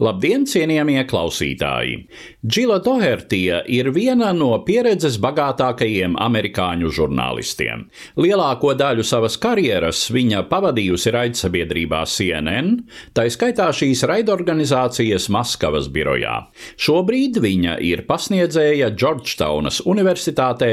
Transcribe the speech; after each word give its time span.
Labdien, 0.00 0.46
cienījamie 0.48 1.02
klausītāji! 1.04 1.96
Džila 2.40 2.78
Dohertija 2.80 3.58
ir 3.68 3.90
viena 3.92 4.30
no 4.32 4.54
pieredzes 4.64 5.18
bagātākajiem 5.20 6.14
amerikāņu 6.16 6.88
žurnālistiem. 6.96 7.82
Lielāko 8.16 8.72
daļu 8.80 9.04
savas 9.04 9.34
karjeras 9.42 10.06
viņa 10.08 10.46
pavadījusi 10.48 11.12
raidsabiedrībā 11.12 12.00
CNN, 12.08 12.78
tā 13.12 13.26
skaitā 13.28 13.66
šīs 13.76 14.06
raidorganizācijas 14.08 15.28
Maskavas 15.36 15.90
birojā. 15.92 16.38
Šobrīd 16.80 17.36
viņa 17.44 17.74
ir 17.84 18.06
pasniedzēja 18.08 18.88
Džordžtaunas 18.94 19.82
Universitātē 19.84 20.70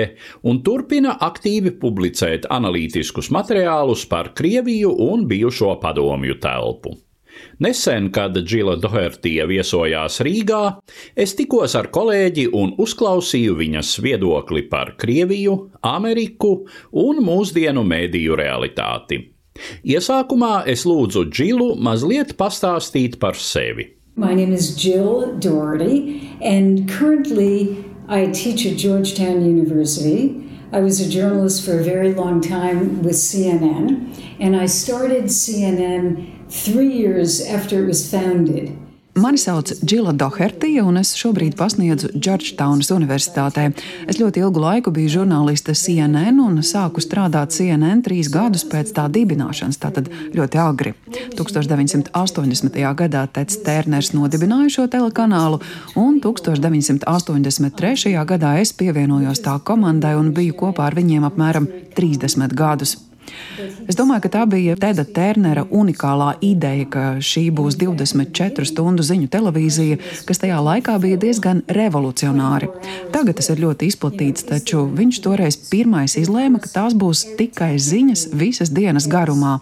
un 0.47 0.61
turpina 0.63 1.17
aktīvi 1.27 1.75
publicēt 1.83 2.47
analītiskus 2.47 3.27
materiālus 3.35 4.07
par 4.07 4.31
Krieviju 4.39 4.95
un 5.09 5.27
bijušo 5.27 5.75
padomju 5.83 6.39
telpu. 6.39 6.95
Nesen, 7.63 8.11
kad 8.13 8.37
Džila 8.37 8.75
Dohertija 8.81 9.47
viesojās 9.49 10.21
Rīgā, 10.25 10.61
es 11.15 11.33
tikos 11.37 11.75
ar 11.79 11.89
kolēģi 11.93 12.47
un 12.53 12.75
uzklausīju 12.77 13.57
viņas 13.57 13.95
viedokli 14.03 14.67
par 14.69 14.95
Krieviju, 15.01 15.57
Ameriku 15.81 16.53
un 16.91 17.23
mūsdienu 17.25 17.85
mēdīju 17.87 18.37
realitāti. 18.37 19.21
Iesākumā 19.85 20.67
es 20.69 20.85
lūdzu 20.85 21.27
Džilu 21.31 21.75
mazliet 21.81 22.35
pastāstīt 22.37 23.17
par 23.19 23.35
sevi. 23.35 23.93
My 24.15 24.33
name 24.33 24.53
is 24.53 24.75
Jill 24.75 25.37
Doherty, 25.37 26.37
and 26.41 26.89
currently 26.89 27.85
I 28.07 28.27
teach 28.27 28.65
at 28.65 28.77
Georgetown 28.77 29.45
University. 29.45 30.43
I 30.71 30.79
was 30.79 30.99
a 30.99 31.09
journalist 31.09 31.63
for 31.63 31.79
a 31.79 31.83
very 31.83 32.13
long 32.13 32.41
time 32.41 33.03
with 33.03 33.15
CNN, 33.15 34.11
and 34.39 34.55
I 34.55 34.65
started 34.65 35.25
CNN 35.25 36.36
Mani 39.17 39.37
sauc 39.37 39.71
Džila 39.85 40.11
Dohertija, 40.13 40.83
un 40.85 40.99
es 40.99 41.15
šobrīd 41.17 41.55
pasniedzu 41.57 42.11
Džordžtaunas 42.13 42.91
Universitātē. 42.93 43.63
Es 44.05 44.19
ļoti 44.21 44.43
ilgu 44.43 44.61
laiku 44.61 44.93
biju 44.93 45.09
žurnāliste 45.15 45.73
CNN 45.73 46.37
un 46.43 46.59
sāku 46.61 47.01
strādāt 47.01 47.55
CNN 47.55 48.03
trīs 48.05 48.29
gadus 48.29 48.61
pēc 48.69 48.91
tā 48.93 49.07
dibināšanas, 49.09 49.81
tātad 49.81 50.11
ļoti 50.37 50.61
agri. 50.61 50.93
1980. 51.33 52.77
gadā 53.01 53.25
Tets 53.33 53.57
Tērners 53.65 54.13
nodibināja 54.13 54.69
šo 54.77 54.87
telekanālu, 54.93 55.63
un 55.97 56.21
1983. 56.21 58.13
gadā 58.21 58.53
es 58.61 58.75
pievienojos 58.77 59.41
tā 59.41 59.57
komandai 59.65 60.13
un 60.21 60.29
biju 60.37 60.53
kopā 60.61 60.91
ar 60.91 61.01
viņiem 61.01 61.25
apmēram 61.25 61.65
30 61.97 62.53
gadus. 62.53 62.99
Es 63.87 63.97
domāju, 63.97 64.25
ka 64.25 64.33
tā 64.37 64.43
bija 64.49 64.75
Teda 64.77 65.03
Ternera 65.03 65.63
unikālā 65.73 66.35
ideja, 66.45 66.85
ka 66.93 67.03
šī 67.23 67.47
būs 67.55 67.77
24 67.79 68.67
stundu 68.69 69.05
ziņu 69.05 69.29
televīzija, 69.33 69.97
kas 70.27 70.41
tajā 70.43 70.59
laikā 70.63 70.97
bija 71.01 71.17
diezgan 71.21 71.63
revolucionāri. 71.73 72.69
Tagad 73.13 73.39
tas 73.39 73.49
ir 73.53 73.63
ļoti 73.63 73.89
izplatīts, 73.91 74.45
taču 74.47 74.85
viņš 74.97 75.21
toreiz 75.25 75.57
pirmais 75.71 76.17
izlēma, 76.19 76.61
ka 76.61 76.71
tās 76.73 76.97
būs 76.97 77.23
tikai 77.39 77.73
ziņas 77.81 78.27
visas 78.37 78.73
dienas 78.73 79.09
garumā. 79.09 79.57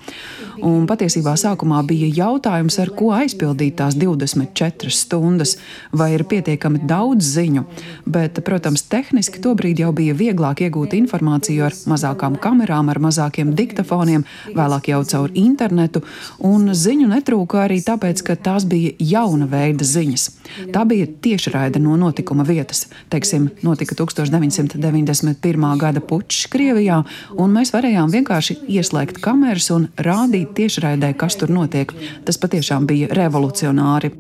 Un 0.66 0.86
patiesībā 0.88 1.36
sākumā 1.40 1.82
bija 1.88 2.08
jautājums, 2.16 2.78
ar 2.80 2.92
ko 2.96 3.12
aizpildīt 3.16 3.78
tās 3.80 3.98
24 4.00 4.92
stundas, 4.94 5.56
vai 5.92 6.14
ir 6.16 6.26
pietiekami 6.28 6.84
daudz 6.88 7.28
ziņu. 7.36 7.66
Bet, 8.08 8.40
protams, 8.46 8.86
tehniski 8.92 9.42
tobrīd 9.44 9.82
jau 9.84 9.92
bija 9.96 10.16
vieglāk 10.16 10.64
iegūt 10.66 10.96
informāciju 10.98 11.68
ar 11.68 11.76
mazākām 11.92 12.40
kamerām, 12.42 12.92
ar 12.92 13.02
mazākiem 13.04 13.56
diktafoniem, 13.66 14.26
vēlāk 14.56 14.92
jau 14.94 15.02
caur 15.10 15.34
internetu. 15.34 16.04
Un 16.46 16.70
ziņu 16.74 17.10
netrūka 17.12 17.66
arī 17.66 17.82
tāpēc, 17.86 18.24
ka 18.26 18.38
tās 18.38 18.68
bija 18.70 18.94
jauna 19.00 19.50
veida 19.50 19.86
ziņas. 19.86 20.30
Tā 20.74 20.86
bija 20.88 21.08
tiešraide 21.26 21.82
no 21.82 21.98
notikuma 22.00 22.46
vietas. 22.48 22.86
Teiksim, 23.10 23.50
notika 23.66 23.96
1991. 23.98 25.68
gada 25.82 26.02
pučs 26.02 26.46
Krievijā, 26.52 27.02
un 27.38 27.56
mēs 27.56 27.74
varējām 27.76 28.12
vienkārši 28.14 28.60
ieslēgt 28.78 29.20
kameras 29.24 29.72
un 29.74 29.90
rādīt 29.98 30.54
tiešraidē, 30.58 31.14
kas 31.18 31.40
tur 31.40 31.54
notiek. 31.54 31.92
Tas 32.26 32.40
patiešām 32.42 32.86
bija 32.90 33.10
revolucionāri. 33.16 34.12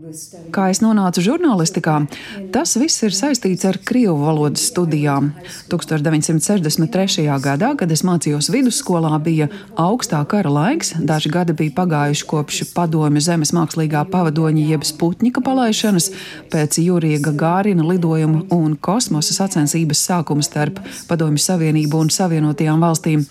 Kā 0.55 0.69
es 0.71 0.81
nonācu 0.83 1.23
žurnālistikā, 1.25 1.99
tas 2.55 2.75
viss 2.79 3.03
ir 3.05 3.15
saistīts 3.15 3.67
ar 3.67 3.79
krievu 3.83 4.17
valodas 4.23 4.65
studijām. 4.71 5.33
1963. 5.71 7.27
gadā, 7.43 7.73
kad 7.77 7.91
es 7.91 8.05
mācījos 8.07 8.49
vidusskolā, 8.53 9.13
bija 9.23 9.34
augstā 9.79 10.21
kara 10.29 10.51
laiks. 10.51 10.93
Daži 10.99 11.31
gadi 11.33 11.55
bija 11.57 11.73
pagājuši 11.77 12.27
kopš 12.29 12.61
padomju 12.75 13.23
zemes 13.23 13.51
mākslīgā 13.55 14.05
pavadoņa 14.11 14.65
jeb 14.71 14.85
Sputņika 14.87 15.43
palaišanas, 15.45 16.09
pēc 16.53 16.79
Jurija 16.83 17.21
Gagārina 17.25 17.85
lidojuma 17.85 18.45
un 18.55 18.75
kosmosa 18.75 19.35
sacensības 19.35 20.01
sākuma 20.07 20.45
starp 20.45 20.79
Padomju 21.09 21.41
Savienību 21.43 22.01
un 22.05 22.11
Savienotajām 22.13 22.83
valstīm. 22.83 23.25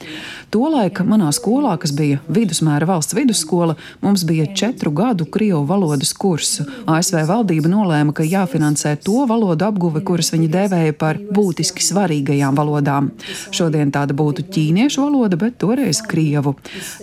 Tolaik 0.54 1.00
manā 1.08 1.30
skolā, 1.34 1.74
kas 1.82 1.94
bija 1.96 2.20
vidusmēra 2.30 2.86
valsts 2.88 3.16
vidusskola, 3.16 3.74
mums 4.04 4.22
bija 4.28 4.46
četru 4.54 4.92
gadu 4.94 5.26
krievu 5.26 5.64
valodas 5.66 6.12
kursu. 6.14 6.66
ASV 6.90 7.24
valdība 7.28 7.70
nolēma, 7.72 8.14
ka 8.14 8.26
jāfinansē 8.26 8.96
to 9.04 9.24
valodu 9.30 9.66
apguve, 9.66 10.02
kuras 10.06 10.32
viņi 10.34 10.50
dēvēja 10.52 10.96
par 10.98 11.18
būtiski 11.34 11.82
svarīgajām 11.82 12.58
valodām. 12.58 13.10
Šodien 13.54 13.92
tāda 13.94 14.16
būtu 14.16 14.46
ķīniešu 14.54 15.02
valoda, 15.04 15.38
bet 15.40 15.58
toreiz 15.62 15.93
krievu. 16.02 16.54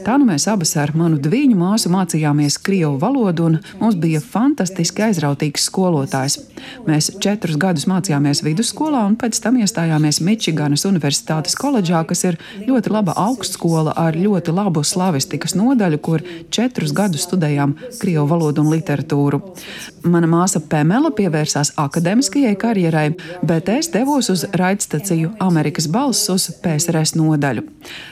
Tā 0.05 0.17
nu 0.19 0.27
mēs 0.27 0.47
abas 0.51 0.73
ar 0.79 0.93
manu 0.97 1.19
dviņu 1.21 1.57
māsu 1.59 1.91
mācījāmies 1.93 2.57
krievu 2.63 2.97
valodu, 3.01 3.47
un 3.51 3.59
mums 3.79 3.97
bija 4.01 4.21
fantastiski 4.23 5.05
aizrautīgs 5.07 5.67
skolotājs. 5.69 6.39
Mēs 6.87 7.11
četrus 7.23 7.57
gadus 7.61 7.87
mācījāmies 7.89 8.43
vidusskolā, 8.45 9.03
un 9.07 9.17
pēc 9.19 9.39
tam 9.43 9.59
iestājāmies 9.61 10.21
Mičiganas 10.25 10.85
Universitātes 10.89 11.55
koledžā, 11.57 12.03
kas 12.09 12.23
ir 12.27 12.39
ļoti 12.67 12.93
laba 12.93 13.15
augstskola 13.27 13.95
ar 13.97 14.17
ļoti 14.17 14.53
labu 14.55 14.83
slavistikas 14.85 15.55
nodaļu, 15.57 16.01
kur 16.01 16.25
četrus 16.53 16.93
gadus 16.97 17.25
studējām 17.27 17.75
krievu 18.01 18.27
valodu 18.29 18.65
un 18.65 18.71
literatūru. 18.73 19.41
Mana 20.01 20.29
māsa 20.29 20.61
Pamela 20.65 21.11
pievērsās 21.13 21.75
akadēmiskajai 21.81 22.55
karjerai, 22.59 23.07
bet 23.45 23.69
es 23.69 23.91
devos 23.93 24.31
uz 24.33 24.45
raidstaciju 24.57 25.35
Amerikas 25.43 25.87
balss 25.91 26.29
uz 26.33 26.47
PSRS 26.63 27.15
nodaļu. 27.19 27.65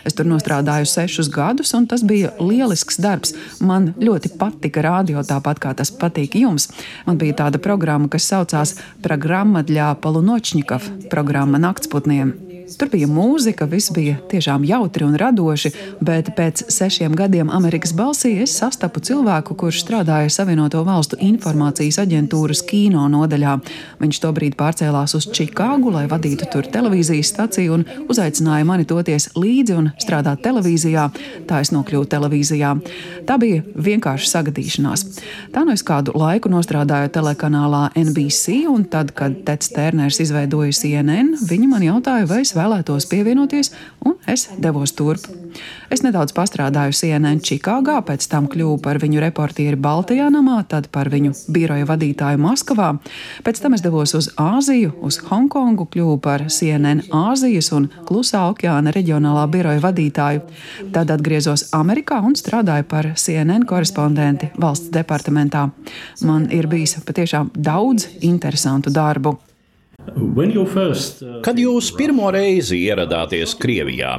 Es 0.05 0.17
tur 0.17 0.29
nostrādāju 0.29 0.58
pastrādāju 0.59 0.85
sešus 0.85 1.29
gadus, 1.29 1.73
un 1.73 1.87
tas 1.87 2.03
bija 2.03 2.31
lielisks 2.39 2.99
darbs. 2.99 3.33
Man 3.59 3.93
ļoti 3.97 4.37
patika 4.37 4.81
radio, 4.81 5.23
tāpat 5.23 5.59
kā 5.59 5.73
tas 5.73 5.91
patīk 5.91 6.35
jums. 6.35 6.69
Man 7.05 7.17
bija 7.17 7.33
tāda 7.33 7.59
programma, 7.59 8.09
kas 8.09 8.27
saucās 8.27 8.75
Programma 9.01 9.63
Dļāpalu 9.63 10.21
Nočņikov, 10.21 11.09
programma 11.09 11.59
Naktsputniem. 11.59 12.48
Tur 12.77 12.89
bija 12.91 13.07
mūzika, 13.09 13.65
viss 13.69 13.89
bija 13.95 14.17
tiešām 14.29 14.65
jautri 14.67 15.05
un 15.07 15.15
radoši, 15.17 15.71
bet 16.05 16.29
pēc 16.37 16.65
sešiem 16.69 17.15
gadiem 17.17 17.49
Amerikas 17.49 17.93
balsī 17.97 18.35
es 18.43 18.53
sastapu 18.59 19.01
cilvēku, 19.01 19.55
kurš 19.57 19.81
strādāja 19.85 20.29
Savienoto 20.33 20.83
Valstu 20.85 21.17
informācijas 21.23 21.97
aģentūras 22.03 22.61
kino 22.67 23.07
nodaļā. 23.09 23.55
Viņš 24.03 24.19
tobrīd 24.25 24.57
pārcēlās 24.59 25.15
uz 25.17 25.27
Čikāgu, 25.33 25.93
lai 25.95 26.05
vadītu 26.11 26.49
tur 26.53 26.67
televīzijas 26.69 27.31
staciju 27.33 27.79
un 27.79 27.85
uzaicināja 28.11 28.67
mani 28.67 28.85
doties 28.89 29.31
līdzi 29.39 29.77
un 29.79 29.89
strādāt 30.01 30.43
televīzijā. 30.45 31.07
Tā 31.49 31.63
es 31.63 31.73
nokļuvu 31.73 32.09
televīzijā. 32.13 32.75
Tā 33.25 33.39
bija 33.41 33.63
vienkārši 33.75 34.29
sagadīšanās. 34.29 35.05
Tā 35.55 35.65
nu 35.65 35.73
es 35.73 35.85
kādu 35.85 36.13
laiku 36.19 36.51
nostrādāju 36.53 37.11
telekanālā 37.17 37.87
NBC, 37.97 38.61
un 38.69 38.85
tad, 38.91 39.15
kad 39.17 39.41
Tets 39.47 39.73
Tērners 39.73 40.21
izveidoja 40.21 40.75
CNN, 40.75 41.35
viņi 41.49 41.69
man 41.71 41.85
jautāja, 41.85 42.27
vai 42.29 42.43
es 42.43 42.53
vēlētos 42.59 43.07
pievienoties, 43.09 43.71
un 44.05 44.17
es 44.29 44.49
devos 44.59 44.93
turp. 44.97 45.25
Es 45.89 46.03
nedaudz 46.05 46.33
pastrādāju 46.37 46.93
CNN 46.93 47.41
Čikāgā, 47.45 47.97
pēc 48.05 48.27
tam 48.29 48.45
kļuvu 48.51 48.77
par 48.83 48.99
viņu 49.01 49.21
reportieri 49.23 49.79
Baltijā 49.79 50.27
namā, 50.33 50.59
tad 50.69 50.89
par 50.93 51.09
viņu 51.09 51.33
biroja 51.49 51.87
vadītāju 51.89 52.41
Maskavā. 52.43 52.91
Pēc 53.45 53.63
tam 53.63 53.77
es 53.77 53.83
devos 53.85 54.13
uz 54.17 54.29
Āziju, 54.39 54.93
uz 55.05 55.17
Hongkongu, 55.29 55.87
kļuvu 55.89 56.19
par 56.21 56.45
CNN 56.53 57.09
Āzijas 57.15 57.71
un 57.75 57.89
Klusā 58.05 58.45
okeāna 58.51 58.93
reģionālā 58.95 59.47
biroja 59.49 59.81
vadītāju. 59.87 60.45
Tad 60.93 61.15
atgriezos 61.15 61.69
Amerikā 61.75 62.21
un 62.25 62.37
strādāju 62.37 62.85
par 62.89 63.11
CNN 63.15 63.65
korespondenti 63.69 64.53
valsts 64.61 64.93
departamentā. 64.93 65.69
Man 66.21 66.49
ir 66.53 66.69
bijis 66.69 66.99
patiešām 67.05 67.53
daudz 67.57 68.09
interesantu 68.21 68.93
darbu. 68.93 69.39
Kad 71.45 71.59
jūs 71.61 71.91
pirmo 71.97 72.29
reizi 72.33 72.79
ieradāties 72.87 73.55
Krievijā, 73.59 74.15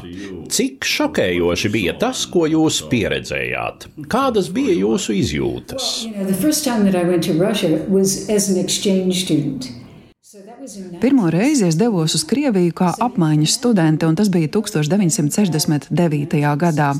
cik 0.50 0.86
šokējoši 0.86 1.72
bija 1.72 1.96
tas, 2.00 2.26
ko 2.30 2.46
jūs 2.50 2.82
pieredzējāt? 2.90 3.88
Kādas 4.10 4.50
bija 4.54 4.76
jūsu 4.78 5.16
izjūtas? 5.20 5.90
Pirmo 11.00 11.30
reizi 11.30 11.64
es 11.66 11.74
devos 11.74 12.14
uz 12.14 12.22
Krieviju 12.28 12.72
kā 12.76 12.92
apmaiņas 13.06 13.54
studente, 13.58 14.06
un 14.06 14.14
tas 14.18 14.30
bija 14.30 14.48
1969. 14.54 16.38
gadā. 16.60 16.90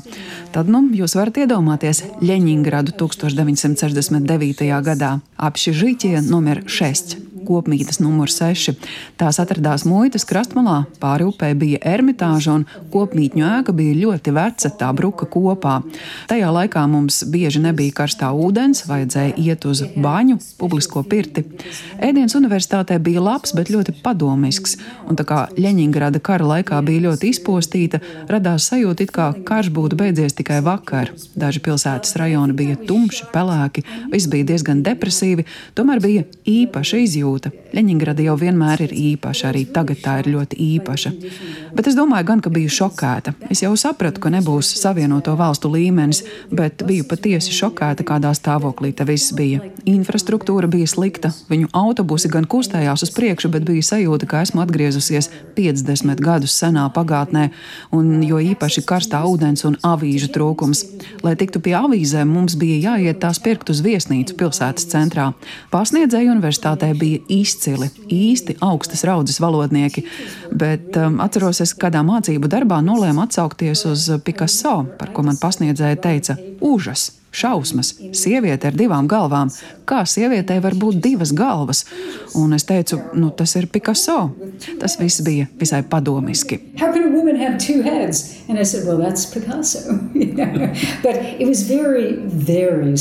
Tad 0.51 0.71
nu, 0.73 0.83
jūs 0.99 1.15
varat 1.15 1.39
iedomāties 1.45 2.03
Ļeņingradu 2.19 2.91
1969. 2.99 4.67
gadā. 4.83 5.11
Apšižīķie 5.39 6.15
numur 6.27 6.65
6 6.67 7.30
kopmītnes 7.47 7.99
numur 8.03 8.29
6. 8.31 8.75
Tās 9.19 9.39
atradās 9.41 9.83
muitas 9.89 10.25
krastmalā, 10.27 10.83
pāri 11.01 11.25
upē 11.27 11.51
bija 11.57 11.79
ermitāža 11.93 12.55
un 12.59 12.65
kopmītņu 12.93 13.45
ēka 13.47 13.75
bija 13.75 13.97
ļoti 13.99 14.33
veca, 14.35 14.71
tā 14.79 14.91
bruka 14.95 15.27
kopā. 15.29 15.79
Tajā 16.29 16.51
laikā 16.53 16.83
mums 16.91 17.21
bieži 17.31 17.61
nebija 17.63 17.95
karstā 18.01 18.31
ūdens, 18.35 18.83
vajadzēja 18.89 19.35
iet 19.41 19.65
uz 19.69 19.83
baņu, 19.95 20.37
publisko 20.61 21.03
pirti. 21.07 21.43
Ēdiens 22.01 22.35
universitātē 22.37 22.99
bija 23.03 23.23
labs, 23.23 23.55
bet 23.57 23.71
ļoti 23.73 23.97
padomisks, 24.03 24.77
un 25.09 25.19
tā 25.19 25.25
kā 25.27 25.41
Ļeņingrada 25.57 26.21
kara 26.23 26.47
laikā 26.53 26.79
bija 26.85 27.07
ļoti 27.07 27.31
izpostīta, 27.33 28.01
radās 28.31 28.69
sajūta, 28.71 29.05
it 29.05 29.15
kā 29.15 29.31
karš 29.47 29.71
būtu 29.75 29.99
beidzies 29.99 30.37
tikai 30.37 30.61
vakar. 30.65 31.11
Daži 31.35 31.61
pilsētas 31.65 32.15
rajoni 32.19 32.55
bija 32.57 32.79
tumši, 32.87 33.29
pelēki, 33.33 33.85
viss 34.13 34.29
bija 34.31 34.51
diezgan 34.53 34.83
depresīvi, 34.85 35.47
tomēr 35.77 36.01
bija 36.03 36.25
īpaša 36.47 37.01
izjūta 37.05 37.30
izjūta. 37.31 37.51
Leņņģerada 37.71 38.23
jau 38.25 38.35
vienmēr 38.39 38.83
ir 38.87 38.91
īpaša, 38.91 39.49
arī 39.49 39.65
tagad 39.71 40.01
tā 40.03 40.19
ir 40.19 40.31
ļoti 40.33 40.57
īpaša. 40.59 41.11
Bet 41.73 41.87
es 41.87 41.95
domāju, 41.95 42.25
gan, 42.27 42.41
ka 42.41 42.49
biju 42.51 42.69
šokēta. 42.69 43.33
Es 43.49 43.61
jau 43.63 43.71
sapratu, 43.79 44.19
ka 44.19 44.29
nebūs 44.29 44.67
savienoto 44.81 45.35
valstu 45.39 45.71
līmenis, 45.71 46.23
bet 46.51 46.83
biju 46.83 47.05
patiesi 47.07 47.53
šokēta, 47.55 48.03
kādā 48.03 48.33
stāvoklī 48.35 48.91
te 48.93 49.05
viss 49.07 49.31
bija. 49.33 49.61
Infrastruktūra 49.87 50.67
bija 50.67 50.87
slikta, 50.87 51.31
viņu 51.49 51.71
autobusi 51.73 52.29
gan 52.29 52.45
kustējās 52.45 53.05
uz 53.07 53.13
priekšu, 53.15 53.51
bet 53.53 53.63
bija 53.67 53.83
sajūta, 53.83 54.27
ka 54.27 54.43
esmu 54.43 54.61
atgriezusies 54.65 55.31
50 55.55 56.19
gadus 56.21 56.57
senā 56.59 56.89
pagātnē, 56.93 57.49
un 57.95 58.19
jo 58.27 58.41
īpaši 58.41 58.83
karstā 58.87 59.23
ūdens 59.27 59.63
un 59.67 59.79
avīžu 59.87 60.31
trūkums. 60.35 60.83
Lai 61.23 61.37
tiktu 61.39 61.63
pie 61.63 61.77
avīzēm, 61.79 62.27
mums 62.27 62.57
bija 62.59 62.91
jāiet 62.91 63.21
tās 63.23 63.39
pirkt 63.39 63.71
uz 63.71 63.81
viesnīcu 63.85 64.35
pilsētas 64.37 64.89
centrā. 64.91 65.31
Pasniedzēju 65.71 66.35
universitātē 66.35 66.91
bija 66.97 67.20
izcili, 67.29 67.91
īsti 68.09 68.57
augstas 68.65 69.05
raudzes 69.07 69.41
valodnieki. 69.43 70.05
Bet 70.51 70.97
um, 70.99 71.19
atceros, 71.23 71.61
es 71.63 71.75
kādā 71.77 72.03
mācību 72.07 72.51
darbā 72.51 72.81
nolēmu 72.85 73.25
atsaukties 73.25 73.85
uz 73.89 74.09
Picasso, 74.25 74.81
par 74.99 75.13
ko 75.15 75.25
man 75.27 75.39
pasniedzēja 75.41 76.01
teica: 76.01 76.39
Užas! 76.61 77.11
Šausmas, 77.31 77.93
sieviete 78.11 78.67
ar 78.67 78.75
divām 78.75 79.07
galvām. 79.07 79.47
Kā 79.87 80.01
sievietei 80.03 80.59
var 80.63 80.75
būt 80.75 80.99
divas 81.03 81.31
galvas? 81.31 81.85
Un 82.35 82.51
es 82.57 82.65
teicu, 82.67 82.99
nu, 83.15 83.29
tas 83.31 83.55
ir 83.55 83.69
Picasso. 83.71 84.35
Tas 84.81 84.97
viss 84.99 85.23
bija 85.23 85.47
visai 85.59 85.83
padomiski. 85.87 86.59
Said, 88.61 88.85
well, 88.85 88.99
very, 91.71 92.15
very 92.27 92.97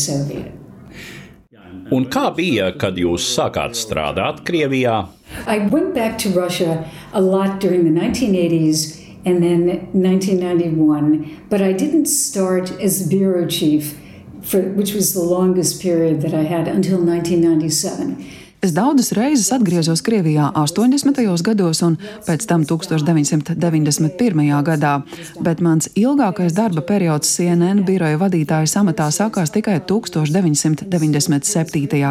Un 1.90 2.04
kā 2.06 2.28
bija, 2.30 2.68
kad 2.78 2.94
jūs 2.94 3.24
sākāt 3.34 3.74
strādāt 3.74 4.44
Krievijā? 4.46 5.08
I 5.46 5.58
went 5.72 5.92
back 5.92 6.18
to 6.18 6.28
Russia 6.30 6.88
a 7.12 7.20
lot 7.20 7.58
during 7.58 7.82
the 7.82 7.90
1980s 7.90 9.00
and 9.26 9.42
then 9.42 9.90
1991, 9.90 11.46
but 11.50 11.60
I 11.60 11.72
didn't 11.72 12.06
start 12.06 12.70
as 12.80 13.08
bureau 13.08 13.44
chief, 13.44 13.98
for, 14.40 14.62
which 14.78 14.94
was 14.94 15.14
the 15.14 15.20
longest 15.20 15.82
period 15.82 16.22
that 16.22 16.32
I 16.32 16.44
had 16.44 16.68
until 16.68 16.98
1997. 16.98 18.24
Es 18.60 18.74
daudzas 18.76 19.14
reizes 19.16 19.46
atgriezos 19.56 20.02
Krievijā 20.04 20.50
80. 20.52 21.16
gados 21.40 21.80
un 21.80 21.94
pēc 22.26 22.42
tam 22.44 22.60
1991. 22.68 24.50
gadā, 24.66 25.00
bet 25.40 25.62
mans 25.64 25.88
ilgākais 25.96 26.52
darba 26.52 26.84
periods 26.84 27.24
CNN 27.38 27.80
biroja 27.88 28.20
vadītāja 28.20 28.68
amatā 28.82 29.08
sākās 29.16 29.48
tikai 29.54 29.78
1997. 29.88 30.84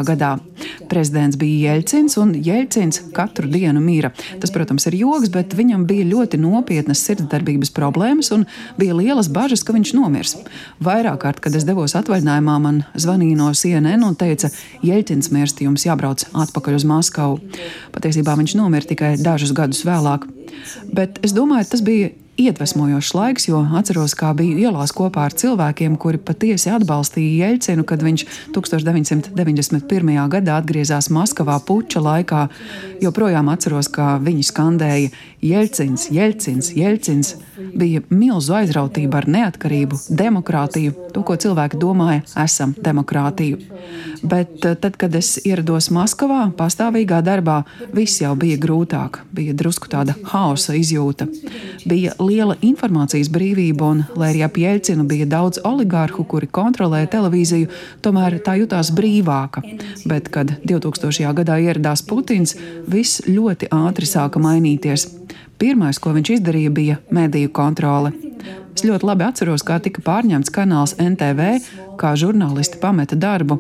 gadā. 0.08 0.32
Prezidents 0.90 1.38
bija 1.38 1.76
Jeļcins, 1.76 2.18
un 2.18 2.34
Jeļcins 2.34 3.14
katru 3.14 3.46
dienu 3.46 3.78
mīra. 3.86 4.10
Tas, 4.42 4.50
protams, 4.50 4.90
ir 4.90 4.98
joks, 5.04 5.30
bet 5.30 5.54
viņam 5.54 5.86
bija 5.86 6.10
ļoti 6.16 6.42
nopietnas 6.42 7.06
sirdsdarbības 7.06 7.70
problēmas 7.78 8.34
un 8.34 8.50
bija 8.82 8.98
lielas 8.98 9.30
bažas, 9.30 9.62
ka 9.62 9.70
viņš 9.78 9.94
nomirs. 9.94 10.34
Vairāk 10.82 11.22
kārt, 11.28 11.46
kad 11.46 11.54
es 11.54 11.62
devos 11.70 11.94
atvaļinājumā, 11.94 12.58
man 12.66 12.82
zvanīja 12.98 13.38
no 13.38 13.54
CNN 13.54 14.02
un 14.02 14.18
teica, 14.18 14.50
Jeļcins 14.82 15.30
mirst, 15.36 15.62
jums 15.62 15.86
jābrauc 15.86 16.26
atpakaļ 16.46 16.80
uz 16.80 16.88
Maskavu. 16.90 17.40
Patiesībā 17.96 18.36
viņš 18.40 18.56
nomira 18.60 18.88
tikai 18.90 19.16
dažus 19.22 19.54
gadus 19.56 19.84
vēlāk. 19.88 20.28
Bet 20.94 21.22
es 21.26 21.36
domāju, 21.36 21.70
tas 21.72 21.84
bija 21.86 22.12
iedvesmojošs 22.40 23.14
laiks, 23.18 23.48
jo 23.50 23.60
atceros, 23.80 24.16
kā 24.18 24.32
biju 24.38 24.58
ielās 24.64 24.94
kopā 24.96 25.28
ar 25.28 25.36
cilvēkiem, 25.36 25.98
kuri 26.00 26.22
patiesi 26.24 26.72
atbalstīja 26.74 27.50
Jeļcinu, 27.50 27.86
kad 27.88 28.04
viņš 28.06 28.26
1991. 28.56 30.22
gadā 30.34 30.60
atgriezās 30.60 31.12
Maskavā 31.14 31.60
puča 31.66 32.02
laikā. 32.04 32.46
Joprojām 33.04 33.52
atceros, 33.52 33.92
kā 33.92 34.16
viņi 34.24 34.46
skandēja 34.48 35.12
Jeļcins, 35.44 36.10
Jeļcins, 36.12 36.72
Jeļcins. 36.76 37.34
Bija 37.80 38.02
milzu 38.12 38.56
aizrautība 38.56 39.22
ar 39.22 39.28
neatkarību, 39.32 40.00
demokrātiju, 40.10 40.96
to, 41.16 41.24
ko 41.28 41.36
cilvēki 41.40 41.80
domāja, 41.80 42.24
esam 42.44 42.74
demokrātiju. 42.76 43.60
Bet 44.24 44.66
eh, 44.66 44.76
tad, 44.80 44.98
kad 45.00 45.16
es 45.16 45.38
ierados 45.48 45.90
Maskavā, 45.96 46.50
pastāvīgā 46.60 47.22
darbā, 47.26 47.62
viss 47.96 48.22
jau 48.24 48.34
bija 48.40 48.60
grūtāk, 48.60 49.22
bija 49.36 49.56
drusku 49.56 49.92
tāda 49.92 50.16
haosa 50.32 50.76
izjūta. 50.80 51.28
Bija 51.88 52.16
liela 52.30 52.56
informācijas 52.66 53.30
brīvība, 53.34 53.92
un, 53.94 54.04
lai 54.20 54.32
arī 54.34 54.44
ap 54.46 54.58
Jēlcinu 54.62 55.06
bija 55.10 55.28
daudz 55.30 55.62
oligārhu, 55.66 56.26
kuri 56.30 56.50
kontrolēja 56.60 57.10
televīziju, 57.18 57.70
tomēr 58.06 58.40
tā 58.46 58.58
jutās 58.62 58.94
brīvāka. 58.96 59.64
Bet, 60.10 60.30
kad 60.34 60.56
2000. 60.64 61.34
gadā 61.42 61.60
ieradās 61.64 62.06
Putins, 62.06 62.56
viss 62.88 63.24
ļoti 63.28 63.72
ātri 63.76 64.10
sāka 64.10 64.42
mainīties. 64.44 65.10
Pirmais, 65.60 66.00
ko 66.00 66.14
viņš 66.16 66.36
izdarīja, 66.38 66.72
bija 66.72 66.98
mediju 67.12 67.52
kontrole. 67.52 68.14
Es 68.80 68.86
ļoti 68.88 69.08
labi 69.10 69.26
atceros, 69.28 69.64
kā 69.68 69.76
tika 69.84 70.00
pārņemts 70.06 70.54
kanāls 70.56 70.94
NTV, 71.04 71.48
kā 72.00 72.14
žurnālisti 72.16 72.80
pameta 72.80 73.18
darbu. 73.20 73.58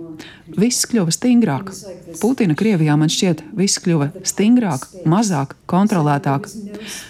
Viss 0.56 0.88
kļuva 0.88 1.12
stingrāk. 1.12 1.74
Putina 2.22 2.56
Krievijā 2.58 2.96
man 2.98 3.12
šķiet, 3.12 3.44
viss 3.58 3.82
kļuva 3.84 4.08
stingrāk, 4.24 4.86
mazāk, 5.12 5.58
kontrolētāk. 5.70 6.48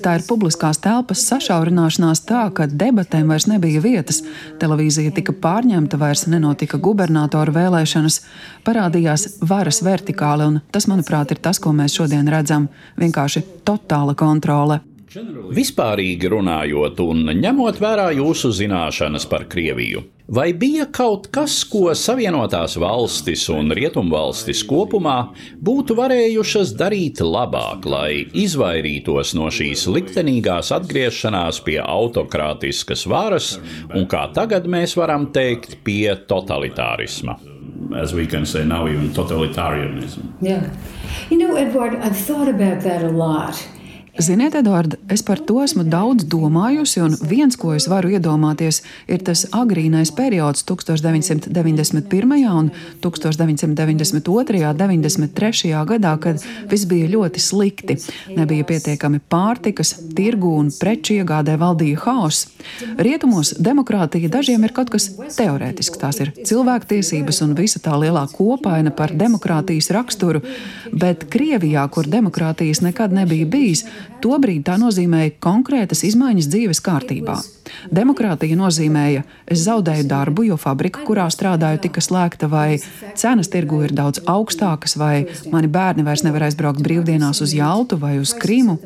Tā 0.04 0.16
ir 0.18 0.26
publiskās 0.28 0.82
telpas 0.82 1.22
sašaurināšanās 1.30 2.24
tā, 2.26 2.48
ka 2.56 2.66
debatēm 2.68 3.30
vairs 3.30 3.46
nebija 3.52 3.84
vietas. 3.86 4.24
Televīzija 4.60 5.14
tika 5.16 5.36
pārņemta, 5.46 6.02
vairs 6.02 6.26
nenotika 6.34 6.82
gubernatoru 6.82 7.54
vēlēšanas, 7.56 8.22
parādījās 8.66 9.28
varas 9.46 9.84
vertikāli, 9.86 10.50
un 10.50 10.62
tas, 10.74 10.90
manuprāt, 10.90 11.32
ir 11.32 11.46
tas, 11.46 11.62
ko 11.62 11.78
mēs 11.78 11.96
šodien 12.02 12.28
redzam- 12.28 12.68
vienkārši 13.06 13.46
totāla 13.64 14.18
kontrole. 14.18 14.79
Vispārīgi 15.10 16.30
runājot 16.30 17.00
un 17.02 17.32
ņemot 17.34 17.80
vērā 17.82 18.12
jūsu 18.14 18.52
zināšanas 18.54 19.24
par 19.30 19.48
Krieviju, 19.50 20.04
vai 20.30 20.52
bija 20.54 20.86
kaut 20.94 21.32
kas, 21.34 21.64
ko 21.66 21.90
Savienotās 21.98 22.76
valstis 22.78 23.48
un 23.50 23.74
Rietumvalstis 23.74 24.62
kopumā 24.70 25.32
būtu 25.66 25.98
varējušas 25.98 26.76
darīt 26.78 27.24
labāk, 27.26 27.88
lai 27.90 28.28
izvairītos 28.38 29.34
no 29.40 29.50
šīs 29.50 29.88
liktenīgās 29.90 30.70
atgriešanās 30.78 31.64
pie 31.66 31.80
autokrātiskas 31.82 33.08
varas 33.10 33.56
un, 33.90 34.06
kā 34.06 34.28
tagad 34.38 34.70
mēs 34.70 34.94
varam 35.00 35.32
teikt, 35.34 35.80
pie 35.82 36.14
totalitārisma? 36.30 37.40
As 37.98 38.14
we 38.14 38.28
can 38.28 38.46
say 38.46 38.64
now, 38.64 38.86
even 38.86 39.10
totalitarianism. 39.16 40.36
Yeah. 40.42 40.70
You 41.32 41.40
know, 41.40 41.56
Edward, 41.56 41.96
I've 41.96 42.18
thought 42.18 42.48
about 42.48 42.84
that 42.84 43.02
a 43.02 43.10
lot. 43.10 43.58
Ziniet, 44.20 44.56
Edvard, 44.56 44.98
es 45.08 45.22
par 45.24 45.40
to 45.40 45.62
esmu 45.64 45.86
daudz 45.88 46.26
domājusi, 46.28 47.00
un 47.00 47.14
viens, 47.24 47.56
ko 47.56 47.70
es 47.72 47.86
varu 47.88 48.10
iedomāties, 48.12 48.82
ir 49.08 49.22
tas 49.24 49.46
agrīnais 49.56 50.12
periods 50.12 50.66
1991. 50.68 52.34
un 52.52 52.68
1992. 53.00 54.60
un 54.68 54.76
93. 54.76 55.72
gadā, 55.88 56.12
kad 56.20 56.44
viss 56.68 56.88
bija 56.90 57.08
ļoti 57.14 57.40
slikti. 57.40 57.96
Nebija 58.36 58.68
pietiekami 58.68 59.22
pārtikas, 59.32 59.94
tirgu 60.18 60.52
un 60.66 60.74
preču 60.76 61.16
iegādē 61.22 61.56
valdīja 61.62 62.04
haoss. 62.04 62.50
Rietumos 63.00 63.54
demokrātija 63.56 64.28
dažiem 64.36 64.68
ir 64.68 64.76
kaut 64.76 64.92
kas 64.92 65.08
teorētisks. 65.38 66.02
Tās 66.04 66.20
ir 66.20 66.34
cilvēktiesības 66.44 67.40
un 67.48 67.56
visa 67.56 67.80
tā 67.80 67.96
lielā 67.96 68.28
kopaina 68.36 68.92
par 68.92 69.16
demokrātijas 69.16 69.94
raksturu, 69.96 70.44
bet 70.92 71.30
Krievijā, 71.32 71.88
kur 71.88 72.12
demokrātijas 72.20 72.84
nekad 72.84 73.16
nebija 73.16 73.48
bijis, 73.48 73.88
Tobrīd 74.20 74.66
tā 74.68 74.76
nozīmēja 74.82 75.38
konkrētas 75.44 76.04
izmaiņas 76.08 76.50
dzīves 76.52 76.82
kārtībā. 76.84 77.38
Demokrātija 77.94 78.58
nozīmēja, 78.58 79.24
es 79.48 79.62
zaudēju 79.64 80.08
darbu, 80.10 80.46
jo 80.50 80.58
fabrika, 80.60 81.04
kurā 81.08 81.28
strādāju, 81.32 81.80
tika 81.86 82.02
slēgta, 82.04 82.50
vai 82.52 82.80
cenas 83.20 83.52
tirgu 83.54 83.84
ir 83.86 83.94
daudz 83.96 84.24
augstākas, 84.28 84.98
vai 85.00 85.28
mani 85.54 85.70
bērni 85.72 86.04
vairs 86.08 86.26
nevar 86.26 86.48
aizbraukt 86.50 86.82
brīvdienās 86.84 87.44
uz 87.46 87.54
Jaltu 87.56 88.00
vai 88.02 88.18
uz 88.20 88.34
Krimu. 88.36 88.80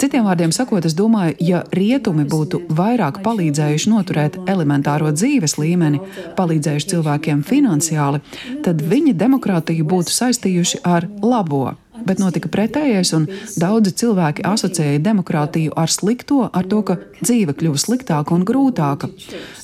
Citiem 0.00 0.24
vārdiem 0.28 0.54
sakot, 0.54 0.86
es 0.88 0.96
domāju, 0.96 1.36
ja 1.42 1.64
rietumi 1.74 2.24
būtu 2.28 2.62
vairāk 2.72 3.20
palīdzējuši 3.26 3.92
noturēt 3.92 4.40
elementāro 4.46 5.12
dzīves 5.12 5.58
līmeni, 5.60 6.00
palīdzējuši 6.38 6.92
cilvēkiem 6.94 7.44
finansiāli, 7.46 8.22
tad 8.64 8.82
viņi 8.86 9.18
demokrātiju 9.18 9.88
būtu 9.92 10.14
saistījuši 10.14 10.84
ar 10.88 11.10
labo 11.20 11.74
bet 12.06 12.20
notika 12.22 12.50
pretējais, 12.52 13.12
un 13.16 13.26
daudzi 13.60 13.94
cilvēki 14.02 14.44
asociēja 14.48 15.02
demokrātiju 15.04 15.74
ar 15.78 15.90
slikto, 15.92 16.46
ar 16.52 16.68
to, 16.68 16.82
ka 16.86 16.98
dzīve 17.22 17.54
kļuva 17.58 17.80
sliktāka 17.80 18.34
un 18.36 18.44
grūtāka. 18.48 19.10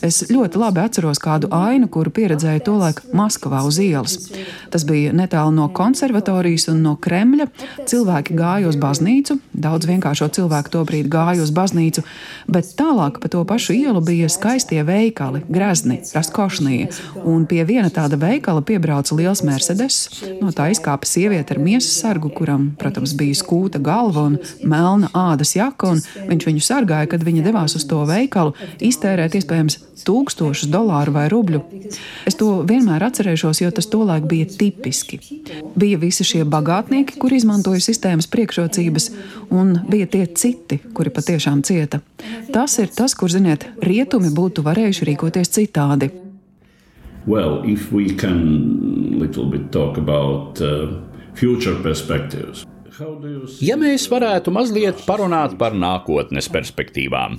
Es 0.05 0.23
ļoti 0.31 0.61
labi 0.61 0.83
atceros 0.85 1.21
kādu 1.23 1.51
ainu, 1.55 1.89
kuru 1.93 2.13
pieredzēju 2.15 2.65
tolaik 2.67 3.03
Maskavā 3.17 3.65
uz 3.67 3.81
ielas. 3.83 4.29
Tas 4.73 4.85
bija 4.89 5.13
netālu 5.17 5.55
no 5.57 5.69
konservatorijas 5.75 6.69
un 6.73 6.83
no 6.85 6.95
Kremļa. 7.01 7.49
Cilvēki 7.89 8.37
gāja 8.39 8.71
uz 8.71 8.79
baznīcu, 8.81 9.39
daudz 9.53 9.89
vienkāršo 9.89 10.31
cilvēku 10.39 10.73
tobrīd 10.75 11.09
gāja 11.13 11.43
uz 11.45 11.53
baznīcu, 11.55 12.05
bet 12.51 12.73
tālāk 12.79 13.21
pa 13.23 13.31
to 13.33 13.43
pašu 13.49 13.77
ielu 13.77 14.03
bija 14.05 14.29
skaistie 14.33 14.83
veikali, 14.87 15.43
grezni, 15.49 16.01
raskošnija, 16.15 16.91
un 17.25 17.47
pie 17.51 17.65
viena 17.69 17.91
tāda 17.95 18.19
veikala 18.21 18.63
piebrauca 18.63 19.17
liels 19.19 19.43
Mercedes, 19.47 20.01
no 20.43 20.53
tā 20.55 20.71
izkāpa 20.75 21.09
sieviete 21.09 21.57
ar 21.57 21.63
miesas 21.63 21.99
sargu 22.03 22.28
sargu, 22.29 22.35
kuram, 22.35 22.77
protams, 22.79 23.15
bija 23.17 23.35
skūta 23.35 23.81
galva 23.81 24.29
un 24.29 24.39
melna 24.63 25.09
ādas 25.13 25.57
jaka, 25.57 25.93
un 25.93 26.01
viņš 26.29 26.47
viņu 26.47 26.61
sargāja, 26.61 27.09
kad 27.09 27.23
viņa 27.23 27.45
devās 27.45 27.77
uz 27.77 27.87
to 27.87 28.05
veikalu, 28.07 28.55
iztērēt 28.81 29.35
iespējams 29.35 29.79
tūkstošus 30.05 30.71
dolāru 30.71 31.13
vai 31.13 31.29
rubļu. 31.29 31.63
Es 32.27 32.37
to 32.37 32.65
vienmēr 32.65 33.03
atcerēšos, 33.03 33.63
jo 33.63 33.71
tas 33.71 33.89
tolaik 33.89 34.27
bija 34.29 34.47
tipiski. 34.47 35.19
Bija 35.77 35.99
visi 35.99 36.25
šie 36.25 36.45
bagātnieki, 36.45 37.19
kuri 37.19 37.37
izmantoja 37.37 37.81
sistēmas 37.81 38.29
priekšrocības, 38.29 39.11
un 39.51 39.79
bija 39.89 40.07
tie 40.07 40.27
citi, 40.27 40.81
kuri 40.95 41.11
patiešām 41.11 41.63
cieta. 41.63 42.01
Tas 42.53 42.79
ir 42.79 42.89
tas, 42.95 43.15
kur, 43.15 43.31
ziniet, 43.31 43.67
rietumi 43.83 44.31
būtu 44.31 44.63
varējuši 44.63 45.13
rīkoties 45.13 45.55
citādi. 45.59 46.13
Well, 47.27 47.61
if 47.67 47.93
we 47.93 48.09
can 48.17 49.19
little 49.19 49.45
bit 49.45 49.71
talk 49.73 49.99
about 49.99 50.61
uh, 50.61 51.08
Ja 53.63 53.77
mēs 53.79 54.09
varētu 54.11 54.51
mazliet 54.51 55.05
parunāt 55.07 55.55
par 55.59 55.77
nākotnes 55.79 56.49
perspektīvām, 56.51 57.37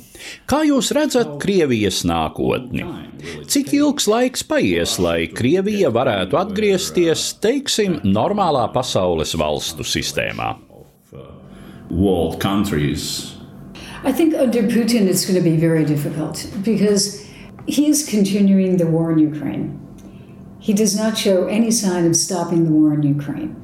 kā 0.48 0.62
jūs 0.64 0.94
redzat 0.96 1.34
Krievijas 1.44 2.06
nākotni? 2.08 2.86
Cik 3.52 3.74
ilgs 3.76 4.08
laiks 4.08 4.46
paies, 4.48 4.96
lai 5.04 5.28
Krievija 5.28 5.92
varētu 5.92 6.40
atgriezties, 6.40 7.26
teiksim, 7.44 8.00
normālā 8.08 8.70
pasaules 8.72 9.36
valstu 9.36 9.84
sistēmā? 9.84 10.54
I 14.06 14.14
think 14.14 14.34
under 14.36 14.64
Putin 14.64 15.10
it's 15.10 15.26
going 15.26 15.36
to 15.36 15.44
be 15.44 15.58
very 15.58 15.84
difficult 15.84 16.48
because 16.64 17.28
he 17.68 17.90
is 17.90 18.08
continuing 18.08 18.78
the 18.78 18.88
war 18.88 19.12
in 19.12 19.20
Ukraine. 19.20 19.76
He 20.60 20.74
does 20.74 20.96
not 20.96 21.18
show 21.18 21.48
any 21.48 21.72
sign 21.72 22.06
of 22.06 22.16
stopping 22.16 22.64
the 22.64 22.72
war 22.72 22.94
in 22.94 23.04
Ukraine. 23.04 23.56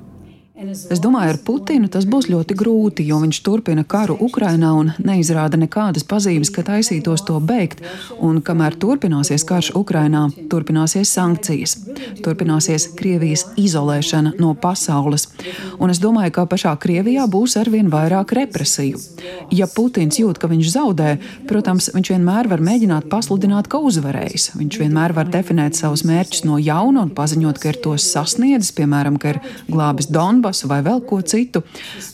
Es 0.56 1.02
domāju, 1.04 1.34
ar 1.34 1.38
Putinu 1.44 1.90
tas 1.92 2.06
būs 2.08 2.30
ļoti 2.32 2.56
grūti, 2.56 3.04
jo 3.04 3.18
viņš 3.20 3.40
turpina 3.44 3.84
karu 3.84 4.16
Ukrainā 4.24 4.70
un 4.80 4.94
neizrāda 5.04 5.60
nekādas 5.60 6.06
pazīmes, 6.08 6.48
ka 6.56 6.64
taisītos 6.64 7.26
to 7.28 7.42
beigt. 7.44 7.82
Un 8.24 8.40
kamēr 8.40 8.78
turpināsies 8.80 9.44
karš 9.48 9.74
Ukrainā, 9.76 10.30
turpināsies 10.48 11.12
sankcijas, 11.12 11.76
turpināsies 12.24 12.88
Krievijas 12.96 13.44
izolēšana 13.60 14.38
no 14.40 14.54
pasaules. 14.56 15.28
Un 15.76 15.92
es 15.92 16.00
domāju, 16.00 16.32
ka 16.38 16.48
pašā 16.48 16.72
Krievijā 16.80 17.28
būs 17.28 17.58
arvien 17.60 17.92
vairāk 17.92 18.32
represiju. 18.40 19.04
Ja 19.52 19.68
Putins 19.68 20.22
jūt, 20.22 20.40
ka 20.40 20.48
viņš 20.48 20.72
zaudē, 20.72 21.18
protams, 21.52 21.92
viņš 21.92 22.14
vienmēr 22.16 22.48
var 22.48 22.64
mēģināt 22.64 23.10
pasludināt, 23.12 23.68
ka 23.68 23.84
uzvarējis. 23.84 24.54
Viņš 24.56 24.80
vienmēr 24.86 25.18
var 25.20 25.28
definēt 25.36 25.76
savus 25.76 26.08
mērķus 26.08 26.48
no 26.48 26.64
jauna 26.64 27.04
un 27.04 27.14
paziņot, 27.18 27.60
ka 27.60 27.74
ir 27.74 27.84
tos 27.84 28.08
sasniedzis, 28.08 28.72
piemēram, 28.80 29.20
ka 29.20 29.36
ir 29.36 29.44
glābis 29.68 30.08
Donbass 30.08 30.45
Donbasu 30.46 30.68
vai 30.70 30.84
vēl 30.86 31.00
ko 31.10 31.18
citu. 31.26 31.64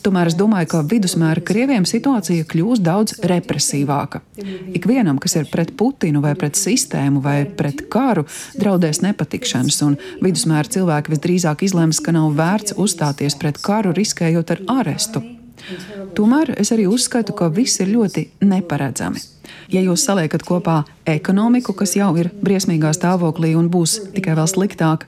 Tomēr 0.00 0.30
es 0.30 0.36
domāju, 0.38 0.70
ka 0.72 0.78
vidusmēra 0.88 1.42
krieviem 1.44 1.84
situācija 1.84 2.46
kļūs 2.48 2.80
daudz 2.80 3.18
represīvāka. 3.28 4.22
Ikvienam, 4.72 5.18
kas 5.20 5.36
ir 5.36 5.50
pret 5.52 5.74
Putinu 5.76 6.22
vai 6.24 6.32
pret 6.38 6.56
sistēmu 6.56 7.20
vai 7.20 7.44
pret 7.44 7.84
karu, 7.92 8.24
draudēs 8.56 9.02
nepatikšanas, 9.04 9.82
un 9.84 10.00
vidusmēra 10.24 10.72
cilvēki 10.78 11.12
visdrīzāk 11.12 11.66
izlems, 11.68 12.00
ka 12.00 12.16
nav 12.16 12.32
vērts 12.40 12.78
uzstāties 12.80 13.36
pret 13.36 13.60
karu, 13.60 13.92
riskējot 14.00 14.56
ar 14.56 14.66
arestu. 14.80 15.41
Tomēr 16.16 16.54
es 16.58 16.72
arī 16.74 16.88
uzskatu, 16.90 17.36
ka 17.36 17.50
viss 17.52 17.80
ir 17.82 17.92
ļoti 17.92 18.28
neparedzami. 18.44 19.22
Ja 19.72 19.80
jūs 19.80 20.04
saliekat 20.04 20.42
kopā 20.44 20.82
ekonomiku, 21.08 21.72
kas 21.76 21.94
jau 21.96 22.10
ir 22.20 22.28
briesmīgā 22.44 22.92
stāvoklī 22.96 23.52
un 23.58 23.70
būs 23.72 23.94
tikai 24.14 24.34
vēl 24.36 24.48
sliktāk, 24.50 25.06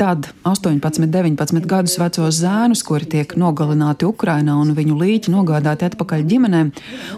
tad 0.00 0.30
18, 0.48 1.06
19 1.06 1.68
gadus 1.70 1.96
vecos 2.00 2.40
zēnus, 2.40 2.82
kuri 2.86 3.08
tiek 3.14 3.36
nogalināti 3.40 4.08
Ukrainā 4.08 4.56
un 4.60 4.74
viņu 4.76 4.98
līķi 5.00 5.34
nogādāti 5.34 5.86
atpakaļ 5.90 6.26
ģimenēm, 6.32 6.72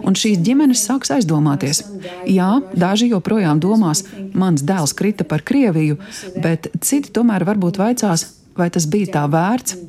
un 0.05 0.19
šīs 0.19 0.43
ģimenes 0.45 0.85
sāks 0.89 1.15
aizdomāties. 1.17 1.85
Jā, 2.29 2.51
daži 2.77 3.11
joprojām 3.13 3.63
domās, 3.63 4.05
mans 4.35 4.65
dēls 4.67 4.95
krita 4.99 5.27
par 5.29 5.45
Krieviju, 5.47 5.99
bet 6.45 6.71
citi 6.81 7.13
tomēr 7.15 7.47
varbūt 7.49 7.81
vaicās, 7.81 8.29
vai 8.59 8.69
tas 8.71 8.89
bija 8.91 9.17
tā 9.17 9.27
vērts. 9.33 9.81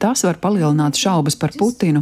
Tas 0.00 0.22
var 0.24 0.38
palielināt 0.40 0.96
šaubas 0.96 1.36
par 1.36 1.52
Putinu. 1.58 2.00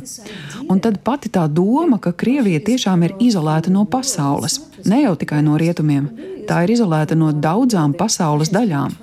Un 0.70 0.78
tad 0.84 1.00
pati 1.02 1.30
tā 1.34 1.48
doma, 1.50 1.98
ka 1.98 2.12
Krievija 2.14 2.60
tiešām 2.62 3.02
ir 3.06 3.16
izolēta 3.18 3.72
no 3.74 3.84
pasaules, 3.90 4.60
ne 4.86 5.02
jau 5.02 5.16
tikai 5.18 5.40
no 5.42 5.58
rietumiem, 5.58 6.06
tā 6.46 6.62
ir 6.64 6.76
izolēta 6.76 7.18
no 7.18 7.32
daudzām 7.34 7.96
pasaules 7.98 8.52
daļām. 8.54 8.94